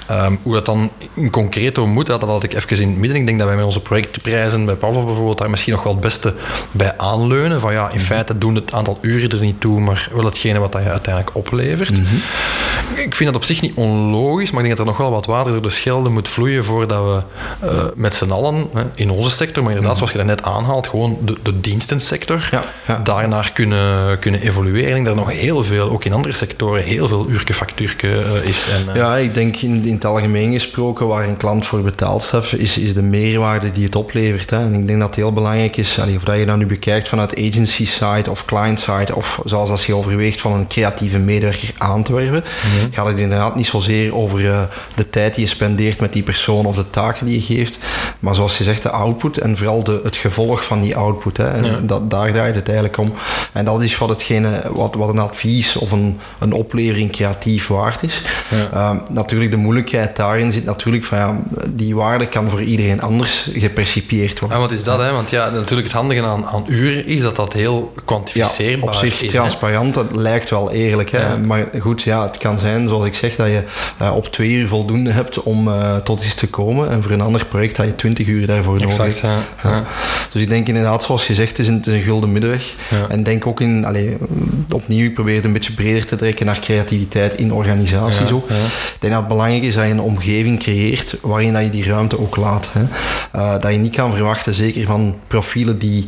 [0.07, 3.19] Ehm, hoe dat dan in concreto moet, dat had ik even in het midden.
[3.19, 6.01] Ik denk dat wij met onze projectprijzen bij Pavlov bijvoorbeeld daar misschien nog wel het
[6.03, 6.35] beste
[6.73, 7.61] bij aanleunen.
[7.61, 8.05] Van ja, in Mhm.
[8.07, 11.37] feite doen het aantal uren er niet toe, maar wel hetgene wat dat je uiteindelijk
[11.37, 11.91] oplevert.
[11.91, 12.15] Mhm.
[12.95, 15.27] Ik vind dat op zich niet onlogisch, maar ik denk dat er nog wel wat
[15.27, 17.23] water door de Schelde moet vloeien voordat we
[17.67, 20.89] eh, met z'n allen, hè, in onze sector, maar inderdaad, zoals je dat net aanhaalt,
[20.89, 22.49] gewoon de, de dienstensector.
[22.51, 23.01] Ja, ja.
[23.05, 24.89] daarnaar kunnen, kunnen evolueren.
[24.89, 28.09] Ik denk dat er nog heel veel, ook in andere sectoren, heel veel uurke factuurke
[28.09, 28.67] eh, is.
[28.69, 32.23] En, eh, Ja, ik denk in, in het algemeen gesproken, waar een klant voor betaalt,
[32.23, 34.51] Stef, is, is de meerwaarde die het oplevert.
[34.51, 34.59] Hè.
[34.59, 37.09] En ik denk dat het heel belangrijk is, allee, of dat je dat nu bekijkt
[37.09, 41.73] vanuit agency side of client side, of zoals als je overweegt van een creatieve medewerker
[41.79, 42.45] aan te werven,
[42.91, 44.63] gaat het inderdaad niet zozeer over eh,
[44.95, 47.79] de tijd die je spendeert met die persoon of de taken die je geeft,
[48.19, 51.37] maar zoals je zegt, de output en vooral de, het gevolg van die output.
[51.37, 51.85] Hè.
[51.87, 53.13] Dat, daar draait het eigenlijk om.
[53.53, 58.03] En dat is wat, hetgene, wat, wat een advies of een, een oplevering creatief waard
[58.03, 58.23] is.
[58.73, 63.49] Ehm, natuurlijk, de moeilijkheid daarin zit natuurlijk van ja, die waarde kan voor iedereen anders
[63.53, 64.57] gepercipieerd worden.
[64.57, 65.13] En wat is dat, hè?
[65.13, 68.95] Want ja, natuurlijk het handige aan, aan uren is dat dat heel Ja, kwantificeerbaar op
[68.95, 69.21] zich is.
[69.21, 69.29] hè.
[69.29, 71.11] transparant, dat lijkt wel eerlijk.
[71.11, 71.39] Hè?
[71.39, 73.54] Maar goed, ja, het kan zijn, zoals ik zeg, dat je
[73.99, 76.91] eh, op twee uur voldoende hebt om eh, tot iets te komen.
[76.91, 79.71] En voor een ander project dat je twintig uur daarvoor nodig Exact, ja.
[79.71, 79.85] Ja.
[80.33, 82.75] Dus ik denk inderdaad, zoals je zegt, het is een, het is een gulden middenweg.
[83.09, 84.17] En denk ook in, allee,
[84.71, 88.51] opnieuw, probeer het een beetje breder te trekken naar creativiteit in organisaties ook.
[88.51, 88.57] Ik
[88.99, 92.21] denk dat het belangrijk is dat je een omgeving creëert waarin dat je die ruimte
[92.21, 92.71] ook laat.
[92.73, 92.85] Hè.
[93.33, 96.07] Eh, dat je niet kan verwachten, zeker van profielen die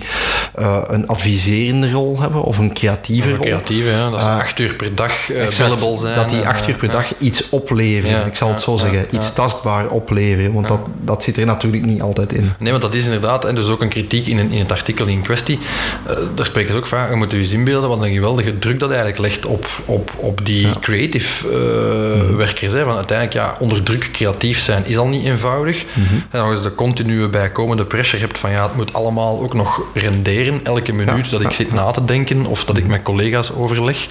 [0.86, 3.44] een adviserende rol hebben of een creatieve rol.
[3.44, 6.14] creatieven, ja, dat Eh, acht uur per dag Exact, zijn.
[6.14, 8.10] dat die acht uur per dag iets opleveren.
[8.18, 9.06] Ja, ik zal het zo ja, zeggen.
[9.10, 10.52] Iets tastbaar opleveren.
[10.52, 12.52] Want dat, dat zit er natuurlijk niet altijd in.
[12.58, 15.06] Nee, want dat is inderdaad, en dus ook een kritiek in, een- in het artikel
[15.06, 15.58] in kwestie.
[16.06, 18.78] Eh, daar spreken ze ook van, je moet je eens inbeelden wat een geweldige druk
[18.80, 22.72] dat eigenlijk legt op, op, op die creative eh, werkers.
[22.72, 22.84] Hè.
[22.84, 25.84] Want uiteindelijk, ja, onder druk creatief zijn is al niet eenvoudig.
[25.94, 29.80] En dan is de continue bijkomende pressure hebt van, ja, het moet allemaal ook nog
[29.94, 30.60] renderen.
[30.64, 34.06] elke minuut dat ik zit na te denken of dat ik met collega's overleg.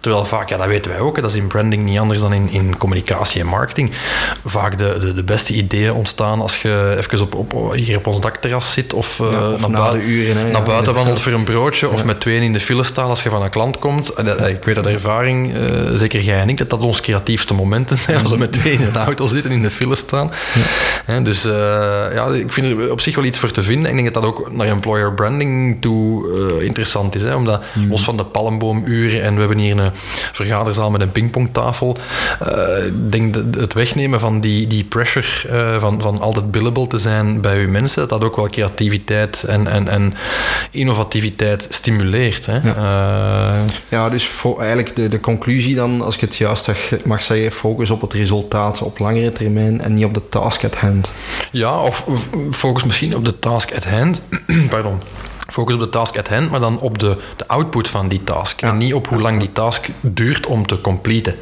[0.00, 2.47] Terwijl vaak, ja, dat weten wij ook, dat is in branding niet anders dan in,
[2.50, 3.90] in communicatie en marketing.
[4.44, 8.20] Vaak de, de, de beste ideeën ontstaan als je even op, op, hier op ons
[8.20, 11.44] dakterras zit of, uh, of naar, na buiten, uren, naar ja, buiten wandelt voor een
[11.44, 14.08] broodje of met tweeën in de file staat als je van een klant komt.
[14.14, 15.60] En, dat- ik weet dat ervaring, eh,
[15.94, 18.92] zeker jij en ik, dat dat onze creatiefste momenten zijn als we met tweeën in
[18.92, 20.30] de auto zitten in de file staan.
[21.22, 21.52] Dus eh,
[22.14, 23.90] ja, ik vind er op zich wel iets voor te vinden.
[23.90, 26.28] Ik denk dat dat ook naar employer branding toe
[26.58, 27.22] eh, interessant is.
[27.22, 29.90] Hè, omdat los van de palmboomuren en we hebben hier een
[30.32, 31.96] vergaderzaal met een pingpongtafel.
[32.40, 36.86] Eh, ik denk dat het wegnemen van die, die pressure eh, van, van altijd billable
[36.86, 40.14] te zijn bij uw mensen, dat dat ook wel creativiteit en, en, en
[40.70, 42.46] innovativiteit stimuleert.
[42.46, 42.58] Hè.
[42.58, 43.58] Eh,
[43.88, 47.52] Ja, dus voor, eigenlijk de, de conclusie dan, als ik het juist zeg, mag zeggen,
[47.52, 51.12] focus op het resultaat op langere termijn en niet op de task at hand.
[51.50, 52.04] Ja, of
[52.50, 54.20] focus misschien op de task at hand.
[54.70, 55.00] Pardon.
[55.52, 58.62] Focus op de task at hand, maar dan op de, de output van die task.
[58.62, 61.34] En niet op hoe lang die task duurt om te completen.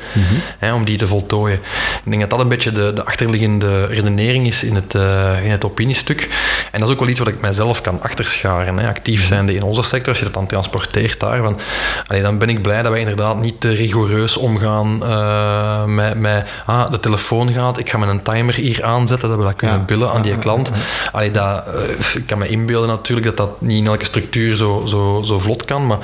[0.58, 1.58] Hè, om die te voltooien.
[2.04, 5.50] Ik denk dat dat een beetje de, de achterliggende redenering is in het, eh, in
[5.50, 6.28] het opiniestuk.
[6.72, 8.78] En dat is ook wel iets wat ik mijzelf kan achterscharen.
[8.78, 8.88] Hè.
[8.88, 11.42] Actief zijnde in onze sector, als je dat dan transporteert daar.
[11.42, 11.58] Van,
[12.06, 16.46] allee, dan ben ik blij dat wij inderdaad niet te rigoureus omgaan eh, met, met
[16.66, 19.78] ah, de telefoon gaat, ik ga met een timer hier aanzetten, dat we dat kunnen
[19.78, 19.84] Ja.
[19.84, 20.70] billen aan die klant.
[21.12, 24.82] Allee, dat, eh, ik kan me inbeelden natuurlijk dat dat niet in elke structuur zo,
[24.86, 25.98] zo, zo vlot kan, maar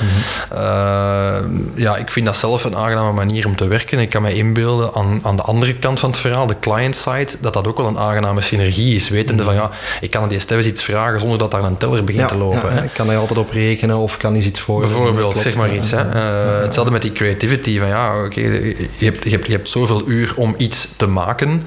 [0.51, 1.45] eh,
[1.75, 3.99] ja, ik vind dat zelf een aangename manier om te werken.
[3.99, 7.29] Ik kan me inbeelden aan, aan de andere kant van het verhaal, de client side,
[7.41, 9.09] dat dat ook wel een aangename synergie is.
[9.09, 12.05] Wetende van ja, ik kan aan die Stef iets vragen zonder dat daar een teller
[12.05, 12.61] begint te lopen.
[12.61, 12.85] ja, hè.
[12.85, 14.81] ik kan er altijd op rekenen of kan eens iets voor.
[14.81, 15.91] Bijvoorbeeld, zeg maar iets.
[15.91, 16.01] Hè.
[16.01, 17.79] Eh, hetzelfde met die creativity.
[17.79, 21.63] Van, ja, oké, je, hebt, je, hebt, je hebt zoveel uur om iets te maken.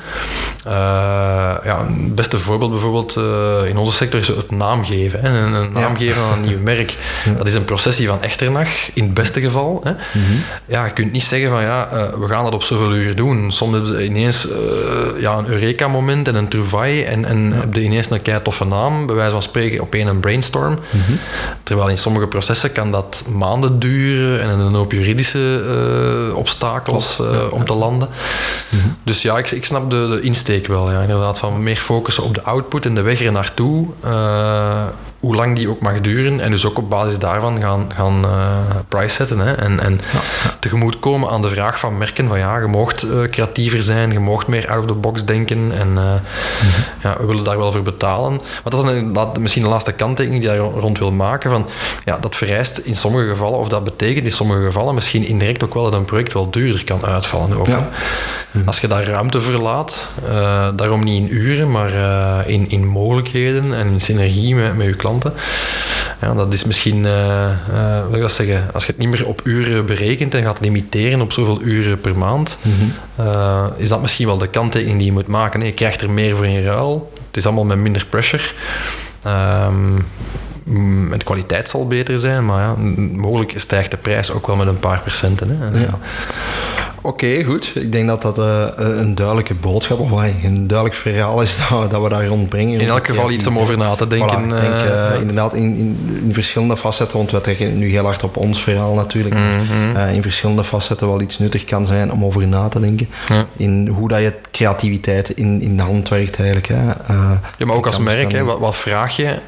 [0.66, 0.74] Eh,
[1.64, 3.16] ja, het beste voorbeeld bijvoorbeeld
[3.68, 5.20] in onze sector is het naamgeven.
[5.22, 5.40] Hè.
[5.40, 6.98] Een, een naam geven aan een nieuw merk.
[7.38, 9.82] Dat is een processie van echternach, in het beste geval.
[9.84, 9.92] Hè.
[10.66, 13.52] Ja, je kunt niet zeggen van ja, eh, we gaan dat op zoveel uur doen.
[13.52, 14.58] Soms hebben ze ineens eh,
[15.20, 19.06] ja, een Eureka-moment en een trouvaille en, en heb je ineens een kei toffe naam,
[19.06, 20.80] bij wijze van spreken op één een brainstorm.
[21.64, 25.64] Terwijl in sommige processen kan dat maanden duren en een hoop juridische
[26.30, 27.20] eh, obstakels
[27.52, 28.10] om te landen.
[29.04, 30.92] Dus ja, ik, ik snap de, de insteek wel.
[30.92, 33.88] Ja, inderdaad, van meer focussen op de output en de weg er naartoe.
[34.04, 34.84] eh,
[35.20, 36.40] hoe lang die ook mag duren.
[36.40, 38.58] En dus ook op basis daarvan gaan, gaan eh,
[38.90, 39.40] price zetten.
[39.40, 39.54] Hè.
[39.54, 40.00] En, en
[40.60, 44.48] tegemoetkomen aan de vraag van merken van ja, je moogt eh, creatiever zijn, je moogt
[44.48, 45.72] meer out of the box denken.
[45.80, 46.14] En eh,
[47.04, 48.32] ja, we willen daar wel voor betalen.
[48.32, 51.50] Maar dat is een, misschien de laatste kanttekening die daar rond wil maken.
[51.50, 51.68] Van,
[52.06, 55.74] ja, dat vereist in sommige gevallen, of dat betekent in sommige gevallen misschien indirect ook
[55.74, 57.58] wel dat een project wel duurder kan uitvallen.
[57.58, 57.90] Ook, Ja.
[58.52, 58.62] hè.
[58.66, 60.08] Als je daar ruimte verlaat,
[60.76, 61.92] daarom niet in uren, maar
[62.48, 65.15] in, in mogelijkheden en in synergie met, met je klanten.
[66.22, 67.50] Ja, dat is misschien, eh,
[68.02, 70.60] hoe wil ik dat zeggen, als je het niet meer op uren berekent en gaat
[70.60, 72.58] limiteren op zoveel uren per maand,
[73.16, 75.66] eh, is dat misschien wel de kanttekening die je moet maken.
[75.66, 77.14] Je krijgt er meer voor in ruil.
[77.28, 78.44] Het is allemaal met minder pressure.
[79.24, 80.06] Ehm, mm,
[81.12, 82.76] de kwaliteit zal beter zijn, maar ja,
[83.14, 85.58] mogelijk stijgt de prijs ook wel met een paar procenten.
[85.60, 85.80] Hè.
[85.80, 86.00] Ja.
[87.02, 87.72] Oké, goed.
[87.76, 90.12] Ik denk dat dat eh, een duidelijke boodschap of
[90.44, 92.80] een duidelijk verhaal is dat, we- dat we daar rondbrengen.
[92.80, 94.30] In elk geval iets om over na te denken.
[94.30, 97.90] Voilà, ik denk eh, eh, inderdaad in, in, in verschillende facetten, want we trekken nu
[97.90, 99.36] heel hard op ons verhaal natuurlijk.
[99.36, 99.98] Mhm.
[100.14, 103.08] In verschillende facetten wel iets nuttig kan zijn om over na te denken.
[103.30, 103.46] Ja.
[103.58, 106.68] In hoe dat je creativiteit in, in de hand werkt eigenlijk.
[106.68, 106.84] Hè.
[107.58, 109.40] Ja, maar ook als merk, hè, wat, wat, vraag je,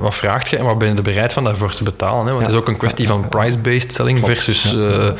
[0.00, 2.26] wat vraagt je en wat ben je er bereid van daarvoor te betalen?
[2.26, 2.32] Hè?
[2.32, 5.14] Want het is ook een kwestie van price-based selling versus eh, eh,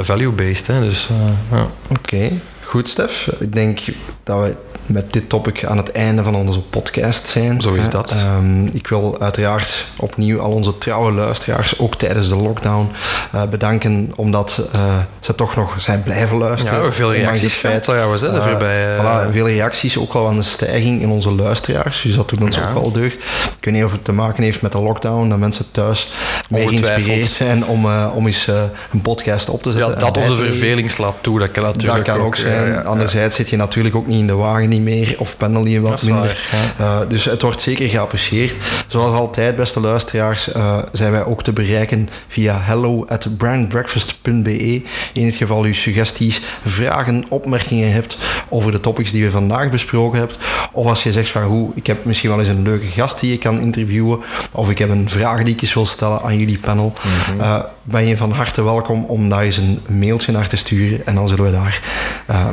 [0.00, 0.66] value-based.
[0.66, 0.80] Hè?
[0.80, 1.08] Dus,
[1.50, 1.66] ja.
[1.88, 2.30] Oké,
[2.64, 3.30] goed Stef.
[3.38, 3.80] Ik denk
[4.22, 4.56] dat we
[4.92, 7.60] met dit topic aan het einde van onze podcast zijn.
[7.60, 8.10] Zo is dat.
[8.10, 12.90] Ehm, ik wil uiteraard opnieuw al onze trouwe luisteraars, ook tijdens de lockdown,
[13.32, 14.80] eh, bedanken omdat eh,
[15.20, 16.82] ze toch nog zijn blijven luisteren.
[16.84, 17.82] Ja, veel reacties feit.
[17.82, 22.02] trouwens, hè, daarvoor bij, voilà, veel reacties, ook al aan de stijging in onze luisteraars.
[22.02, 22.68] Dus dat doet ons Ja.
[22.68, 23.14] ook wel deugd.
[23.58, 26.12] Ik weet niet of het te maken heeft met de lockdown, dat mensen thuis
[26.48, 28.46] meer geïnspireerd zijn om, om eens
[28.92, 29.94] een podcast op te ja, zetten.
[29.94, 32.54] en dat of de verveling slaat toe, dat kan natuurlijk Dat kan ook zijn.
[32.54, 32.80] ja, ja, ja.
[32.80, 36.02] Anderzijds zit je natuurlijk ook niet in de wagen niet meer of pendel je wat
[36.02, 36.48] minder.
[36.50, 38.56] waar, Eh, dus het wordt zeker geapprecieerd.
[38.86, 44.82] Zoals altijd, beste luisteraars, eh, zijn wij ook te bereiken via hello at brandbreakfast.be.
[45.12, 48.18] In het geval u suggesties, vragen, opmerkingen hebt
[48.48, 50.36] over de topics die we vandaag besproken hebben.
[50.72, 53.30] Of als je zegt van hoe, ik heb misschien wel eens een leuke gast die
[53.30, 54.20] je kan interviewen.
[54.52, 56.92] Of ik heb een vraag die ik eens wil stellen aan jullie panel.
[57.38, 61.06] eh, ben je van harte welkom om daar eens een mailtje naar te sturen.
[61.06, 61.80] En dan zullen we daar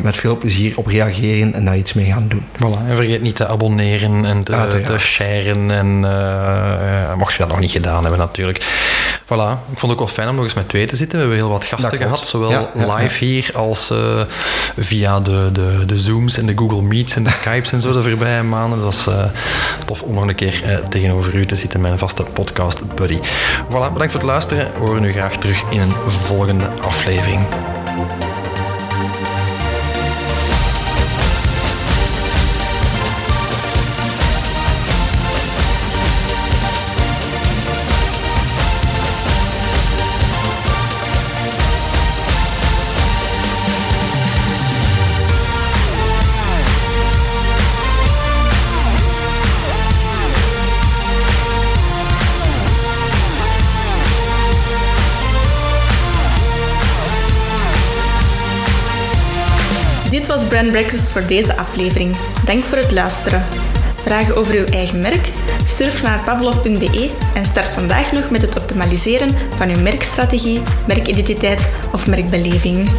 [0.01, 2.45] met veel plezier op reageren en daar iets mee gaan gaan doen.
[2.55, 5.71] Voilà, en vergeet niet te abonneren en te, te sharen.
[5.71, 8.65] En uh, mocht je dat nog niet gedaan hebben natuurlijk.
[9.23, 11.19] Voilà, ik vond het ook wel fijn om nog eens met twee te zitten.
[11.19, 14.21] We hebben heel wat gasten gehad, zowel live hier als uh,
[14.77, 18.03] via de, de, de Zooms en de Google Meets en de Skypes en zo de
[18.03, 18.79] voorbije maanden.
[18.79, 19.23] Dat was uh,
[19.85, 23.19] tof om nog een keer tegenover u te zitten, mijn vaste podcast buddy.
[23.67, 24.71] Voilà, bedankt voor het luisteren.
[24.79, 27.45] We horen u graag terug in een volgende aflevering.
[60.57, 62.15] Brand Breakfast voor deze aflevering.
[62.45, 63.45] Dank voor het luisteren.
[63.95, 65.31] Vragen over uw eigen merk?
[65.65, 72.07] Surf naar pavlov.be en start vandaag nog met het optimaliseren van uw merkstrategie, merkidentiteit of
[72.07, 72.89] merkbeleving.